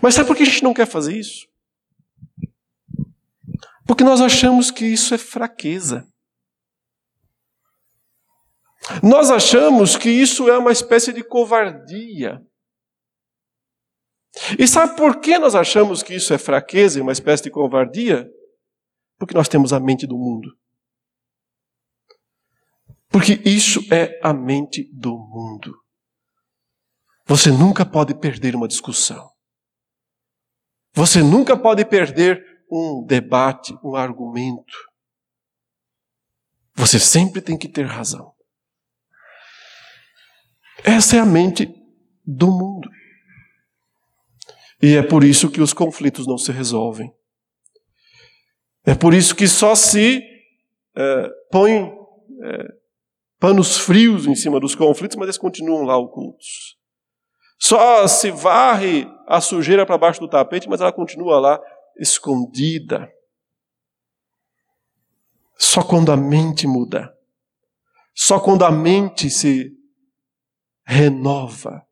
Mas 0.00 0.14
sabe 0.14 0.28
por 0.28 0.36
que 0.36 0.42
a 0.42 0.46
gente 0.46 0.62
não 0.62 0.74
quer 0.74 0.86
fazer 0.86 1.16
isso? 1.16 1.48
Porque 3.86 4.04
nós 4.04 4.20
achamos 4.20 4.70
que 4.70 4.86
isso 4.86 5.14
é 5.14 5.18
fraqueza. 5.18 6.06
Nós 9.02 9.30
achamos 9.30 9.96
que 9.96 10.10
isso 10.10 10.48
é 10.48 10.58
uma 10.58 10.72
espécie 10.72 11.12
de 11.12 11.22
covardia. 11.22 12.44
E 14.58 14.66
sabe 14.66 14.96
por 14.96 15.20
que 15.20 15.38
nós 15.38 15.54
achamos 15.54 16.02
que 16.02 16.14
isso 16.14 16.32
é 16.32 16.38
fraqueza 16.38 16.98
e 16.98 17.02
uma 17.02 17.12
espécie 17.12 17.42
de 17.42 17.50
covardia? 17.50 18.28
Porque 19.18 19.34
nós 19.34 19.48
temos 19.48 19.72
a 19.72 19.80
mente 19.80 20.06
do 20.06 20.16
mundo. 20.16 20.56
Porque 23.08 23.40
isso 23.44 23.80
é 23.92 24.18
a 24.22 24.32
mente 24.32 24.88
do 24.92 25.18
mundo. 25.18 25.76
Você 27.26 27.50
nunca 27.50 27.84
pode 27.84 28.14
perder 28.14 28.56
uma 28.56 28.66
discussão. 28.66 29.30
Você 30.94 31.22
nunca 31.22 31.56
pode 31.56 31.84
perder 31.84 32.42
um 32.70 33.04
debate, 33.04 33.78
um 33.84 33.94
argumento. 33.94 34.74
Você 36.74 36.98
sempre 36.98 37.42
tem 37.42 37.56
que 37.56 37.68
ter 37.68 37.84
razão. 37.84 38.32
Essa 40.82 41.16
é 41.16 41.20
a 41.20 41.26
mente 41.26 41.68
do 42.26 42.50
mundo. 42.50 42.88
E 44.82 44.96
é 44.96 45.02
por 45.02 45.22
isso 45.22 45.48
que 45.48 45.60
os 45.60 45.72
conflitos 45.72 46.26
não 46.26 46.36
se 46.36 46.50
resolvem. 46.50 47.14
É 48.84 48.96
por 48.96 49.14
isso 49.14 49.36
que 49.36 49.46
só 49.46 49.76
se 49.76 50.20
é, 50.96 51.30
põe 51.52 51.84
é, 52.42 52.68
panos 53.38 53.78
frios 53.78 54.26
em 54.26 54.34
cima 54.34 54.58
dos 54.58 54.74
conflitos, 54.74 55.16
mas 55.16 55.26
eles 55.26 55.38
continuam 55.38 55.84
lá 55.84 55.96
ocultos. 55.96 56.76
Só 57.60 58.08
se 58.08 58.32
varre 58.32 59.06
a 59.28 59.40
sujeira 59.40 59.86
para 59.86 59.96
baixo 59.96 60.18
do 60.18 60.28
tapete, 60.28 60.68
mas 60.68 60.80
ela 60.80 60.92
continua 60.92 61.38
lá 61.38 61.60
escondida. 61.96 63.08
Só 65.56 65.84
quando 65.84 66.10
a 66.10 66.16
mente 66.16 66.66
muda, 66.66 67.16
só 68.12 68.40
quando 68.40 68.64
a 68.64 68.70
mente 68.72 69.30
se 69.30 69.70
renova 70.84 71.86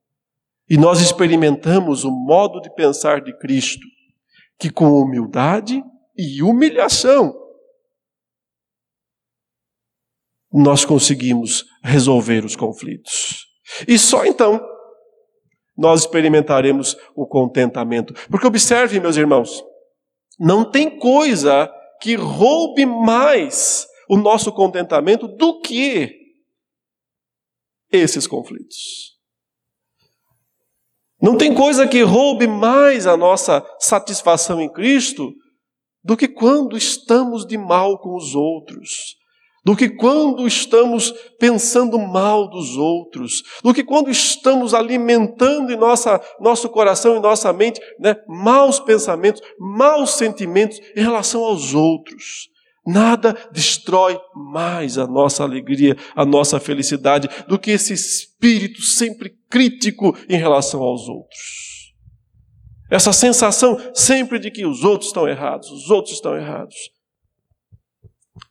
e 0.71 0.79
nós 0.79 1.01
experimentamos 1.01 2.05
o 2.05 2.13
modo 2.13 2.61
de 2.61 2.73
pensar 2.73 3.21
de 3.21 3.37
Cristo, 3.39 3.85
que 4.57 4.71
com 4.71 4.93
humildade 4.93 5.83
e 6.17 6.43
humilhação 6.45 7.35
nós 10.53 10.85
conseguimos 10.85 11.65
resolver 11.83 12.45
os 12.45 12.55
conflitos. 12.55 13.47
E 13.89 13.99
só 13.99 14.25
então 14.25 14.65
nós 15.77 16.03
experimentaremos 16.03 16.97
o 17.17 17.27
contentamento. 17.27 18.15
Porque 18.29 18.47
observe, 18.47 19.01
meus 19.01 19.17
irmãos, 19.17 19.65
não 20.39 20.71
tem 20.71 20.99
coisa 20.99 21.69
que 22.01 22.15
roube 22.15 22.87
mais 22.87 23.87
o 24.09 24.17
nosso 24.17 24.53
contentamento 24.53 25.27
do 25.27 25.61
que 25.61 26.17
esses 27.91 28.27
conflitos. 28.27 29.20
Não 31.21 31.37
tem 31.37 31.55
coisa 31.55 31.87
que 31.87 32.03
roube 32.03 32.47
mais 32.47 33.07
a 33.07 33.17
nossa 33.17 33.65
satisfação 33.79 34.61
em 34.61 34.73
Cristo 34.73 35.33
do 36.03 36.17
que 36.17 36.27
quando 36.27 36.77
estamos 36.77 37.45
de 37.47 37.59
mal 37.59 37.99
com 37.99 38.17
os 38.17 38.35
outros, 38.35 39.17
do 39.63 39.77
que 39.77 39.91
quando 39.91 40.47
estamos 40.47 41.13
pensando 41.39 41.99
mal 41.99 42.49
dos 42.49 42.77
outros, 42.79 43.43
do 43.63 43.75
que 43.75 43.85
quando 43.85 44.11
estamos 44.11 44.73
alimentando 44.73 45.71
em 45.71 45.77
nossa, 45.77 46.19
nosso 46.41 46.71
coração 46.71 47.17
e 47.17 47.21
nossa 47.21 47.53
mente 47.53 47.81
né, 47.99 48.17
maus 48.27 48.81
pensamentos, 48.81 49.43
maus 49.59 50.15
sentimentos 50.15 50.81
em 50.97 51.03
relação 51.03 51.45
aos 51.45 51.75
outros. 51.75 52.49
Nada 52.87 53.37
destrói 53.53 54.19
mais 54.35 54.97
a 54.97 55.07
nossa 55.07 55.43
alegria, 55.43 55.99
a 56.17 56.25
nossa 56.25 56.59
felicidade, 56.59 57.29
do 57.47 57.59
que 57.59 57.73
esse 57.73 57.93
espírito 57.93 58.81
sempre 58.81 59.35
crítico 59.51 60.17
em 60.29 60.37
relação 60.37 60.81
aos 60.81 61.09
outros. 61.09 61.93
Essa 62.91 63.13
sensação 63.13 63.79
sempre 63.95 64.39
de 64.39 64.51
que 64.51 64.65
os 64.65 64.83
outros 64.85 65.09
estão 65.09 65.29
errados, 65.29 65.71
os 65.71 65.91
outros 65.91 66.15
estão 66.15 66.37
errados. 66.37 66.77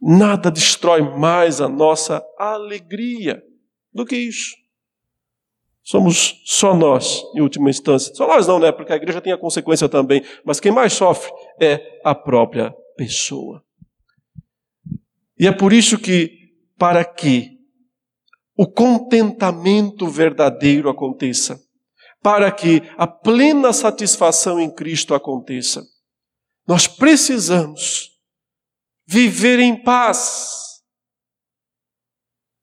Nada 0.01 0.51
destrói 0.51 1.01
mais 1.01 1.59
a 1.59 1.67
nossa 1.67 2.23
alegria 2.37 3.41
do 3.93 4.05
que 4.05 4.15
isso. 4.15 4.55
Somos 5.83 6.41
só 6.45 6.75
nós, 6.75 7.23
em 7.35 7.41
última 7.41 7.69
instância. 7.69 8.13
Só 8.13 8.27
nós 8.27 8.45
não, 8.45 8.59
né? 8.59 8.71
Porque 8.71 8.93
a 8.93 8.95
igreja 8.95 9.19
tem 9.19 9.33
a 9.33 9.37
consequência 9.37 9.89
também. 9.89 10.23
Mas 10.45 10.59
quem 10.59 10.71
mais 10.71 10.93
sofre 10.93 11.31
é 11.59 11.99
a 12.05 12.13
própria 12.13 12.73
pessoa. 12.95 13.63
E 15.37 15.47
é 15.47 15.51
por 15.51 15.73
isso 15.73 15.97
que, 15.97 16.53
para 16.77 17.03
que 17.03 17.58
o 18.61 18.69
contentamento 18.69 20.05
verdadeiro 20.09 20.89
aconteça, 20.89 21.57
para 22.21 22.51
que 22.51 22.81
a 22.97 23.07
plena 23.07 23.71
satisfação 23.71 24.59
em 24.59 24.69
Cristo 24.69 25.15
aconteça, 25.15 25.81
nós 26.67 26.85
precisamos 26.85 28.09
viver 29.07 29.59
em 29.59 29.81
paz 29.81 30.83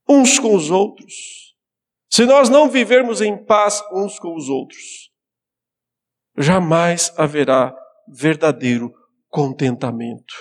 uns 0.07 0.37
com 0.37 0.55
os 0.55 0.69
outros. 0.69 1.15
Se 2.11 2.27
nós 2.27 2.47
não 2.47 2.69
vivermos 2.69 3.19
em 3.19 3.35
paz 3.43 3.81
uns 3.91 4.19
com 4.19 4.35
os 4.35 4.49
outros, 4.49 5.11
jamais 6.37 7.11
haverá 7.17 7.75
verdadeiro 8.07 8.93
contentamento. 9.29 10.35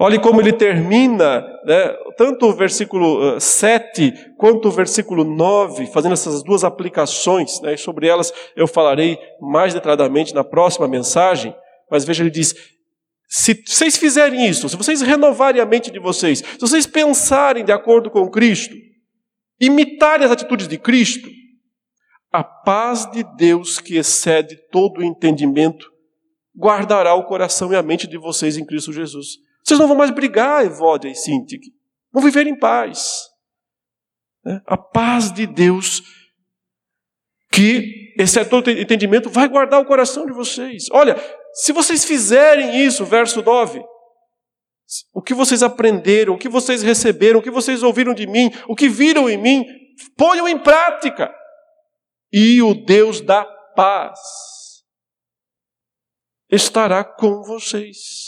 Olhe 0.00 0.20
como 0.20 0.40
ele 0.40 0.52
termina, 0.52 1.40
né, 1.64 1.88
tanto 2.16 2.46
o 2.46 2.52
versículo 2.52 3.40
7 3.40 4.02
eh, 4.02 4.30
quanto 4.36 4.68
o 4.68 4.70
versículo 4.70 5.24
9, 5.24 5.86
fazendo 5.86 6.12
essas 6.12 6.42
duas 6.44 6.62
aplicações, 6.62 7.60
né, 7.60 7.76
sobre 7.76 8.06
elas 8.06 8.32
eu 8.54 8.68
falarei 8.68 9.18
mais 9.40 9.74
detalhadamente 9.74 10.32
na 10.32 10.44
próxima 10.44 10.86
mensagem, 10.86 11.52
mas 11.90 12.04
veja, 12.04 12.22
ele 12.22 12.30
diz: 12.30 12.54
se 13.28 13.60
vocês 13.66 13.96
fizerem 13.96 14.48
isso, 14.48 14.68
se 14.68 14.76
vocês 14.76 15.02
renovarem 15.02 15.60
a 15.60 15.66
mente 15.66 15.90
de 15.90 15.98
vocês, 15.98 16.38
se 16.38 16.60
vocês 16.60 16.86
pensarem 16.86 17.64
de 17.64 17.72
acordo 17.72 18.08
com 18.08 18.30
Cristo, 18.30 18.76
imitarem 19.60 20.24
as 20.24 20.30
atitudes 20.30 20.68
de 20.68 20.78
Cristo, 20.78 21.28
a 22.32 22.44
paz 22.44 23.10
de 23.10 23.24
Deus 23.36 23.80
que 23.80 23.96
excede 23.96 24.56
todo 24.70 24.98
o 24.98 25.04
entendimento 25.04 25.90
guardará 26.56 27.14
o 27.14 27.24
coração 27.24 27.72
e 27.72 27.76
a 27.76 27.82
mente 27.82 28.06
de 28.06 28.18
vocês 28.18 28.56
em 28.56 28.64
Cristo 28.64 28.92
Jesus. 28.92 29.47
Vocês 29.68 29.78
não 29.78 29.86
vão 29.86 29.98
mais 29.98 30.10
brigar, 30.10 30.64
Evódia 30.64 31.10
e 31.10 31.14
Sintique. 31.14 31.74
Vão 32.10 32.22
viver 32.22 32.46
em 32.46 32.58
paz. 32.58 33.28
Né? 34.42 34.62
A 34.66 34.78
paz 34.78 35.30
de 35.30 35.46
Deus 35.46 36.02
que 37.52 38.14
excede 38.18 38.48
todo 38.48 38.68
o 38.68 38.70
entendimento 38.70 39.28
vai 39.28 39.46
guardar 39.46 39.78
o 39.78 39.84
coração 39.84 40.24
de 40.24 40.32
vocês. 40.32 40.86
Olha, 40.90 41.16
se 41.52 41.70
vocês 41.70 42.02
fizerem 42.02 42.82
isso, 42.82 43.04
verso 43.04 43.42
9, 43.42 43.82
o 45.12 45.20
que 45.20 45.34
vocês 45.34 45.62
aprenderam, 45.62 46.32
o 46.32 46.38
que 46.38 46.48
vocês 46.48 46.82
receberam, 46.82 47.40
o 47.40 47.42
que 47.42 47.50
vocês 47.50 47.82
ouviram 47.82 48.14
de 48.14 48.26
mim, 48.26 48.50
o 48.68 48.74
que 48.74 48.88
viram 48.88 49.28
em 49.28 49.36
mim, 49.36 49.66
ponham 50.16 50.48
em 50.48 50.58
prática. 50.58 51.30
E 52.32 52.62
o 52.62 52.72
Deus 52.72 53.20
da 53.20 53.44
paz 53.76 54.18
estará 56.50 57.04
com 57.04 57.42
vocês. 57.42 58.27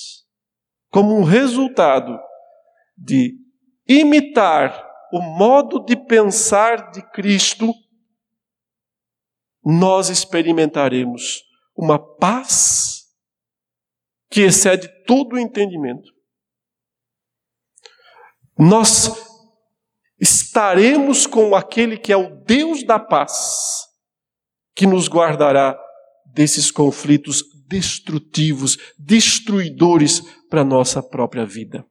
Como 0.90 1.16
um 1.16 1.22
resultado 1.22 2.18
de 2.96 3.34
imitar 3.88 4.88
o 5.12 5.20
modo 5.20 5.84
de 5.84 5.96
pensar 5.96 6.90
de 6.90 7.02
Cristo, 7.10 7.72
nós 9.64 10.08
experimentaremos 10.08 11.42
uma 11.76 11.98
paz 11.98 13.04
que 14.30 14.42
excede 14.42 14.88
todo 15.04 15.34
o 15.34 15.38
entendimento. 15.38 16.10
Nós 18.58 19.10
estaremos 20.20 21.26
com 21.26 21.54
aquele 21.54 21.96
que 21.96 22.12
é 22.12 22.16
o 22.16 22.42
Deus 22.44 22.84
da 22.84 22.98
paz, 22.98 23.86
que 24.74 24.86
nos 24.86 25.08
guardará 25.08 25.78
desses 26.26 26.70
conflitos 26.70 27.42
destrutivos, 27.70 28.76
destruidores 28.98 30.20
para 30.48 30.62
a 30.62 30.64
nossa 30.64 31.00
própria 31.00 31.46
vida. 31.46 31.84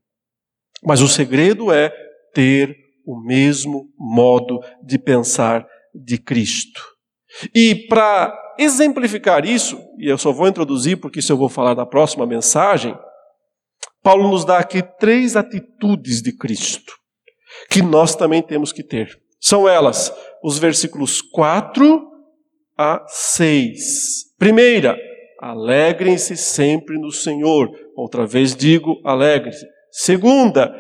Mas 0.84 1.02
o 1.02 1.08
segredo 1.08 1.72
é 1.72 1.90
ter 2.34 2.76
o 3.06 3.20
mesmo 3.20 3.90
modo 3.98 4.60
de 4.84 5.00
pensar 5.00 5.66
de 5.96 6.18
Cristo. 6.18 6.82
E 7.56 7.88
para 7.88 8.38
exemplificar 8.60 9.46
isso, 9.46 9.80
e 9.98 10.10
eu 10.10 10.18
só 10.18 10.32
vou 10.32 10.48
introduzir 10.48 10.98
porque 10.98 11.20
isso 11.20 11.32
eu 11.32 11.38
vou 11.38 11.50
falar 11.50 11.76
na 11.76 11.86
próxima 11.86 12.26
mensagem, 12.26 12.98
Paulo 14.04 14.30
nos 14.30 14.44
dá 14.44 14.60
aqui 14.60 14.82
três 14.82 15.36
atitudes 15.36 16.22
de 16.22 16.36
Cristo 16.36 16.94
que 17.70 17.82
nós 17.82 18.16
também 18.16 18.42
temos 18.42 18.72
que 18.72 18.84
ter. 18.84 19.20
São 19.40 19.68
elas 19.68 20.14
os 20.44 20.58
versículos 20.58 21.22
4 21.22 22.06
a 22.78 23.06
6. 23.08 24.36
Primeira, 24.38 24.98
alegrem-se 25.40 26.36
sempre 26.36 26.98
no 26.98 27.12
Senhor. 27.12 27.70
Outra 27.96 28.26
vez 28.26 28.56
digo, 28.56 29.00
alegrem-se. 29.04 29.66
Segunda, 29.92 30.72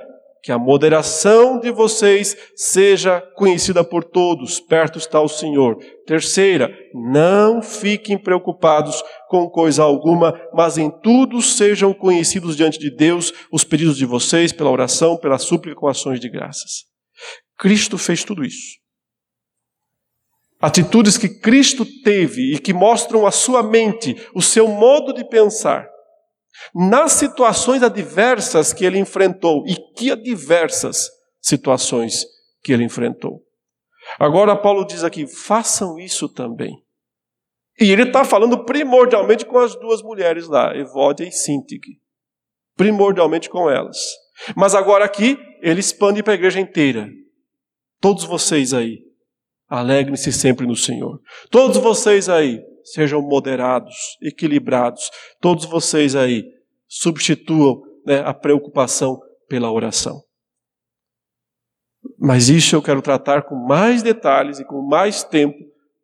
que 0.41 0.51
a 0.51 0.57
moderação 0.57 1.59
de 1.59 1.71
vocês 1.71 2.35
seja 2.55 3.21
conhecida 3.35 3.83
por 3.83 4.03
todos, 4.03 4.59
perto 4.59 4.97
está 4.97 5.19
o 5.19 5.27
Senhor. 5.27 5.77
Terceira, 6.05 6.73
não 6.93 7.61
fiquem 7.61 8.17
preocupados 8.17 9.03
com 9.27 9.49
coisa 9.49 9.83
alguma, 9.83 10.33
mas 10.53 10.77
em 10.77 10.89
tudo 10.89 11.41
sejam 11.41 11.93
conhecidos 11.93 12.55
diante 12.55 12.79
de 12.79 12.89
Deus 12.89 13.33
os 13.51 13.63
pedidos 13.63 13.97
de 13.97 14.05
vocês, 14.05 14.51
pela 14.51 14.71
oração, 14.71 15.17
pela 15.17 15.37
súplica 15.37 15.75
com 15.75 15.87
ações 15.87 16.19
de 16.19 16.29
graças. 16.29 16.85
Cristo 17.57 17.97
fez 17.97 18.23
tudo 18.23 18.45
isso. 18.45 18.79
Atitudes 20.61 21.17
que 21.17 21.29
Cristo 21.29 21.85
teve 22.03 22.55
e 22.55 22.59
que 22.59 22.73
mostram 22.73 23.25
a 23.25 23.31
sua 23.31 23.63
mente, 23.63 24.15
o 24.35 24.41
seu 24.41 24.67
modo 24.67 25.13
de 25.13 25.23
pensar 25.27 25.87
nas 26.73 27.13
situações 27.13 27.83
adversas 27.83 28.73
que 28.73 28.85
ele 28.85 28.97
enfrentou, 28.97 29.63
e 29.67 29.75
que 29.95 30.11
adversas 30.11 31.09
situações 31.41 32.25
que 32.61 32.73
ele 32.73 32.83
enfrentou. 32.83 33.41
Agora, 34.19 34.55
Paulo 34.55 34.85
diz 34.85 35.03
aqui: 35.03 35.27
façam 35.27 35.99
isso 35.99 36.27
também. 36.27 36.75
E 37.79 37.91
ele 37.91 38.03
está 38.03 38.25
falando 38.25 38.65
primordialmente 38.65 39.45
com 39.45 39.57
as 39.57 39.73
duas 39.79 40.01
mulheres 40.01 40.47
lá, 40.47 40.75
Evódia 40.75 41.25
e 41.25 41.31
Sintique. 41.31 41.99
Primordialmente 42.75 43.49
com 43.49 43.69
elas. 43.69 43.97
Mas 44.55 44.75
agora 44.75 45.05
aqui, 45.05 45.37
ele 45.61 45.79
expande 45.79 46.21
para 46.21 46.33
a 46.33 46.35
igreja 46.35 46.59
inteira. 46.59 47.09
Todos 48.01 48.25
vocês 48.25 48.73
aí, 48.73 48.99
alegrem-se 49.69 50.31
sempre 50.33 50.65
no 50.65 50.75
Senhor. 50.75 51.21
Todos 51.51 51.77
vocês 51.77 52.27
aí, 52.27 52.61
sejam 52.83 53.21
moderados, 53.21 54.17
equilibrados. 54.21 55.11
Todos 55.39 55.65
vocês 55.65 56.15
aí 56.15 56.43
substituam 56.87 57.81
né, 58.05 58.21
a 58.25 58.33
preocupação 58.33 59.19
pela 59.47 59.71
oração. 59.71 60.21
Mas 62.17 62.49
isso 62.49 62.75
eu 62.75 62.81
quero 62.81 63.01
tratar 63.01 63.43
com 63.43 63.55
mais 63.55 64.01
detalhes 64.01 64.59
e 64.59 64.65
com 64.65 64.81
mais 64.81 65.23
tempo 65.23 65.57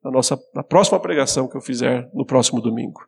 na 0.03 0.11
nossa 0.11 0.37
na 0.53 0.63
próxima 0.63 0.99
pregação 0.99 1.47
que 1.47 1.57
eu 1.57 1.61
fizer 1.61 2.09
no 2.13 2.25
próximo 2.25 2.61
domingo. 2.61 3.01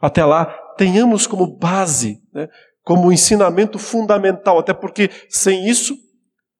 Até 0.00 0.24
lá, 0.24 0.46
tenhamos 0.76 1.26
como 1.26 1.46
base, 1.46 2.22
né, 2.32 2.48
como 2.82 3.10
ensinamento 3.10 3.78
fundamental, 3.78 4.58
até 4.58 4.74
porque 4.74 5.10
sem 5.28 5.66
isso 5.66 5.96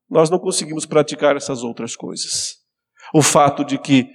nós 0.08 0.30
não 0.30 0.38
conseguimos 0.38 0.86
praticar 0.86 1.36
essas 1.36 1.62
outras 1.62 1.94
coisas. 1.94 2.63
O 3.12 3.22
fato 3.22 3.64
de 3.64 3.78
que 3.78 4.08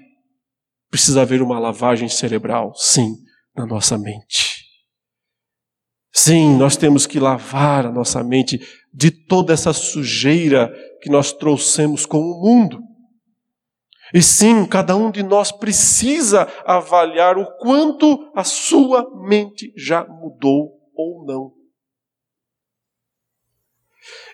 Precisa 0.89 1.21
haver 1.21 1.41
uma 1.41 1.59
lavagem 1.59 2.09
cerebral, 2.09 2.73
sim, 2.75 3.15
na 3.55 3.65
nossa 3.65 3.97
mente. 3.97 4.65
Sim, 6.11 6.57
nós 6.57 6.75
temos 6.75 7.05
que 7.05 7.19
lavar 7.19 7.85
a 7.85 7.91
nossa 7.91 8.23
mente 8.23 8.59
de 8.91 9.11
toda 9.11 9.53
essa 9.53 9.71
sujeira 9.71 10.73
que 11.01 11.09
nós 11.09 11.31
trouxemos 11.31 12.07
com 12.07 12.17
o 12.17 12.41
mundo. 12.41 12.81
E 14.11 14.23
sim, 14.23 14.65
cada 14.65 14.95
um 14.95 15.11
de 15.11 15.21
nós 15.21 15.51
precisa 15.51 16.51
avaliar 16.65 17.37
o 17.37 17.45
quanto 17.57 18.31
a 18.35 18.43
sua 18.43 19.07
mente 19.27 19.71
já 19.77 20.03
mudou 20.03 20.71
ou 20.95 21.23
não. 21.23 21.58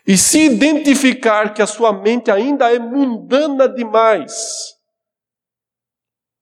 E 0.08 0.18
se 0.18 0.40
identificar 0.46 1.54
que 1.54 1.62
a 1.62 1.68
sua 1.68 1.92
mente 1.92 2.30
ainda 2.30 2.72
é 2.74 2.78
mundana 2.78 3.68
demais, 3.68 4.76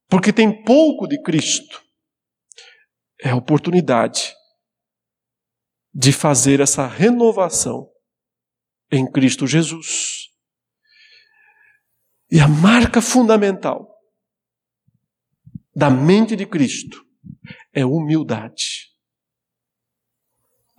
porque 0.09 0.33
tem 0.33 0.63
pouco 0.63 1.07
de 1.07 1.21
Cristo, 1.21 1.81
é 3.21 3.29
a 3.29 3.35
oportunidade 3.35 4.35
de 5.93 6.11
fazer 6.11 6.59
essa 6.59 6.87
renovação 6.87 7.89
em 8.91 9.09
Cristo 9.09 9.47
Jesus. 9.47 10.29
E 12.29 12.39
a 12.39 12.47
marca 12.47 13.01
fundamental 13.01 13.93
da 15.75 15.89
mente 15.89 16.35
de 16.35 16.45
Cristo 16.45 17.05
é 17.71 17.85
humildade. 17.85 18.92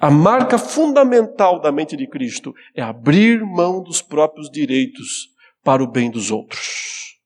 A 0.05 0.11
marca 0.11 0.59
fundamental 0.59 1.59
da 1.59 1.73
mente 1.73 1.97
de 1.97 2.07
Cristo 2.07 2.55
é 2.75 2.83
abrir 2.83 3.43
mão 3.43 3.83
dos 3.83 4.03
próprios 4.03 4.51
direitos 4.51 5.31
para 5.63 5.83
o 5.83 5.91
bem 5.91 6.11
dos 6.11 6.31
outros. 6.31 7.19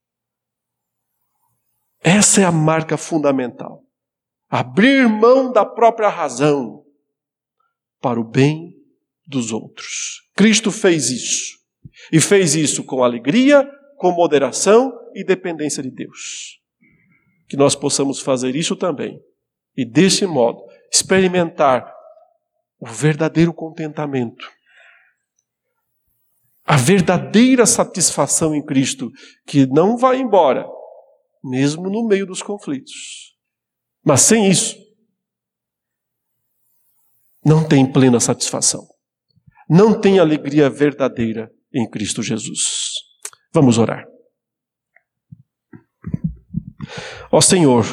Essa 2.01 2.39
é 2.39 2.45
a 2.45 2.53
marca 2.53 2.95
fundamental. 2.95 3.83
Abrir 4.49 5.09
mão 5.09 5.51
da 5.51 5.65
própria 5.65 6.07
razão 6.07 6.85
para 7.99 8.17
o 8.17 8.23
bem 8.23 8.73
dos 9.27 9.51
outros. 9.51 10.21
Cristo 10.33 10.71
fez 10.71 11.09
isso. 11.09 11.59
E 12.09 12.21
fez 12.21 12.55
isso 12.55 12.85
com 12.85 13.03
alegria, 13.03 13.69
com 13.97 14.13
moderação 14.13 14.97
e 15.13 15.25
dependência 15.25 15.83
de 15.83 15.91
Deus. 15.91 16.61
Que 17.49 17.57
nós 17.57 17.75
possamos 17.75 18.21
fazer 18.21 18.55
isso 18.55 18.73
também. 18.73 19.19
E 19.75 19.83
desse 19.83 20.25
modo, 20.25 20.63
experimentar 20.89 21.98
o 22.79 22.87
verdadeiro 22.87 23.53
contentamento, 23.53 24.49
a 26.63 26.77
verdadeira 26.77 27.65
satisfação 27.65 28.55
em 28.55 28.63
Cristo, 28.63 29.11
que 29.45 29.65
não 29.65 29.97
vai 29.97 30.19
embora, 30.19 30.65
mesmo 31.43 31.89
no 31.89 32.07
meio 32.07 32.25
dos 32.25 32.41
conflitos. 32.41 33.35
Mas 34.03 34.21
sem 34.21 34.49
isso, 34.49 34.77
não 37.43 37.67
tem 37.67 37.91
plena 37.91 38.19
satisfação, 38.19 38.87
não 39.69 39.99
tem 39.99 40.19
alegria 40.19 40.69
verdadeira 40.69 41.51
em 41.73 41.89
Cristo 41.89 42.23
Jesus. 42.23 42.93
Vamos 43.51 43.77
orar. 43.77 44.05
Ó 47.31 47.41
Senhor, 47.41 47.85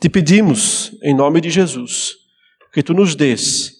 te 0.00 0.08
pedimos, 0.08 0.92
em 1.02 1.14
nome 1.14 1.40
de 1.40 1.50
Jesus, 1.50 2.12
que 2.72 2.82
tu 2.82 2.94
nos 2.94 3.14
dês 3.14 3.77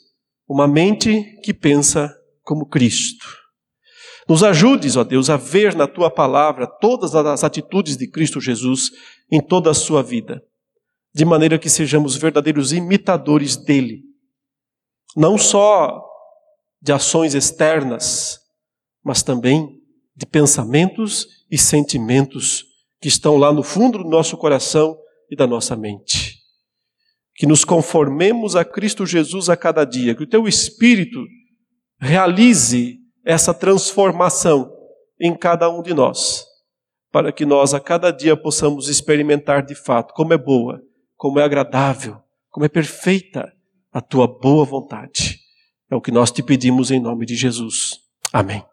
uma 0.49 0.67
mente 0.67 1.39
que 1.43 1.53
pensa 1.53 2.11
como 2.43 2.67
Cristo. 2.67 3.27
Nos 4.27 4.43
ajudes, 4.43 4.97
ó 4.97 5.05
Deus, 5.05 5.29
a 5.29 5.37
ver 5.37 5.75
na 5.75 5.87
tua 5.87 6.11
palavra 6.11 6.67
todas 6.67 7.15
as 7.15 7.45
atitudes 7.45 7.97
de 7.97 8.11
Cristo 8.11 8.41
Jesus 8.41 8.91
em 9.31 9.41
toda 9.41 9.71
a 9.71 9.75
sua 9.75 10.03
vida, 10.03 10.43
de 11.15 11.25
maneira 11.25 11.59
que 11.59 11.69
sejamos 11.69 12.17
verdadeiros 12.17 12.73
imitadores 12.73 13.57
dele, 13.57 14.03
não 15.17 15.37
só 15.37 16.03
de 16.81 16.93
ações 16.93 17.35
externas, 17.35 18.39
mas 19.05 19.23
também 19.23 19.79
de 20.17 20.27
pensamentos 20.27 21.27
e 21.51 21.59
sentimentos 21.59 22.65
que 23.01 23.09
estão 23.09 23.37
lá 23.37 23.53
no 23.53 23.63
fundo 23.63 23.99
do 23.99 24.09
nosso 24.09 24.37
coração 24.37 24.97
e 25.31 25.37
da 25.37 25.47
nossa 25.47 25.77
mente 25.77 26.38
que 27.39 27.47
nos 27.47 27.64
conformemos 27.64 28.57
a 28.57 28.64
Cristo 28.64 29.07
Jesus 29.07 29.49
a 29.49 29.57
cada 29.57 29.84
dia, 29.84 30.12
que 30.12 30.24
o 30.24 30.28
teu 30.28 30.49
Espírito 30.49 31.24
realize 32.01 32.99
essa 33.24 33.55
transformação 33.55 34.72
em 35.20 35.36
cada 35.36 35.70
um 35.70 35.80
de 35.80 35.95
nós, 35.95 36.45
para 37.12 37.30
que 37.30 37.47
nós 37.47 37.74
a 37.74 37.80
cada 37.80 38.11
dia 38.11 38.36
possamos 38.36 38.89
experimentar 38.89 39.64
de 39.64 39.76
fato 39.76 40.12
como 40.14 40.34
é 40.34 40.39
boa, 40.39 40.82
como 41.16 41.39
é 41.39 41.45
agradável, 41.45 42.18
como 42.51 42.66
é 42.66 42.68
perfeita 42.68 43.53
a 43.93 44.01
tua 44.01 44.26
boa 44.26 44.64
vontade. 44.64 45.39
É 45.89 45.95
o 45.95 46.01
que 46.01 46.11
nós 46.11 46.32
te 46.32 46.43
pedimos 46.43 46.91
em 46.91 47.01
nome 47.01 47.24
de 47.24 47.36
Jesus. 47.36 48.01
Amém. 48.32 48.64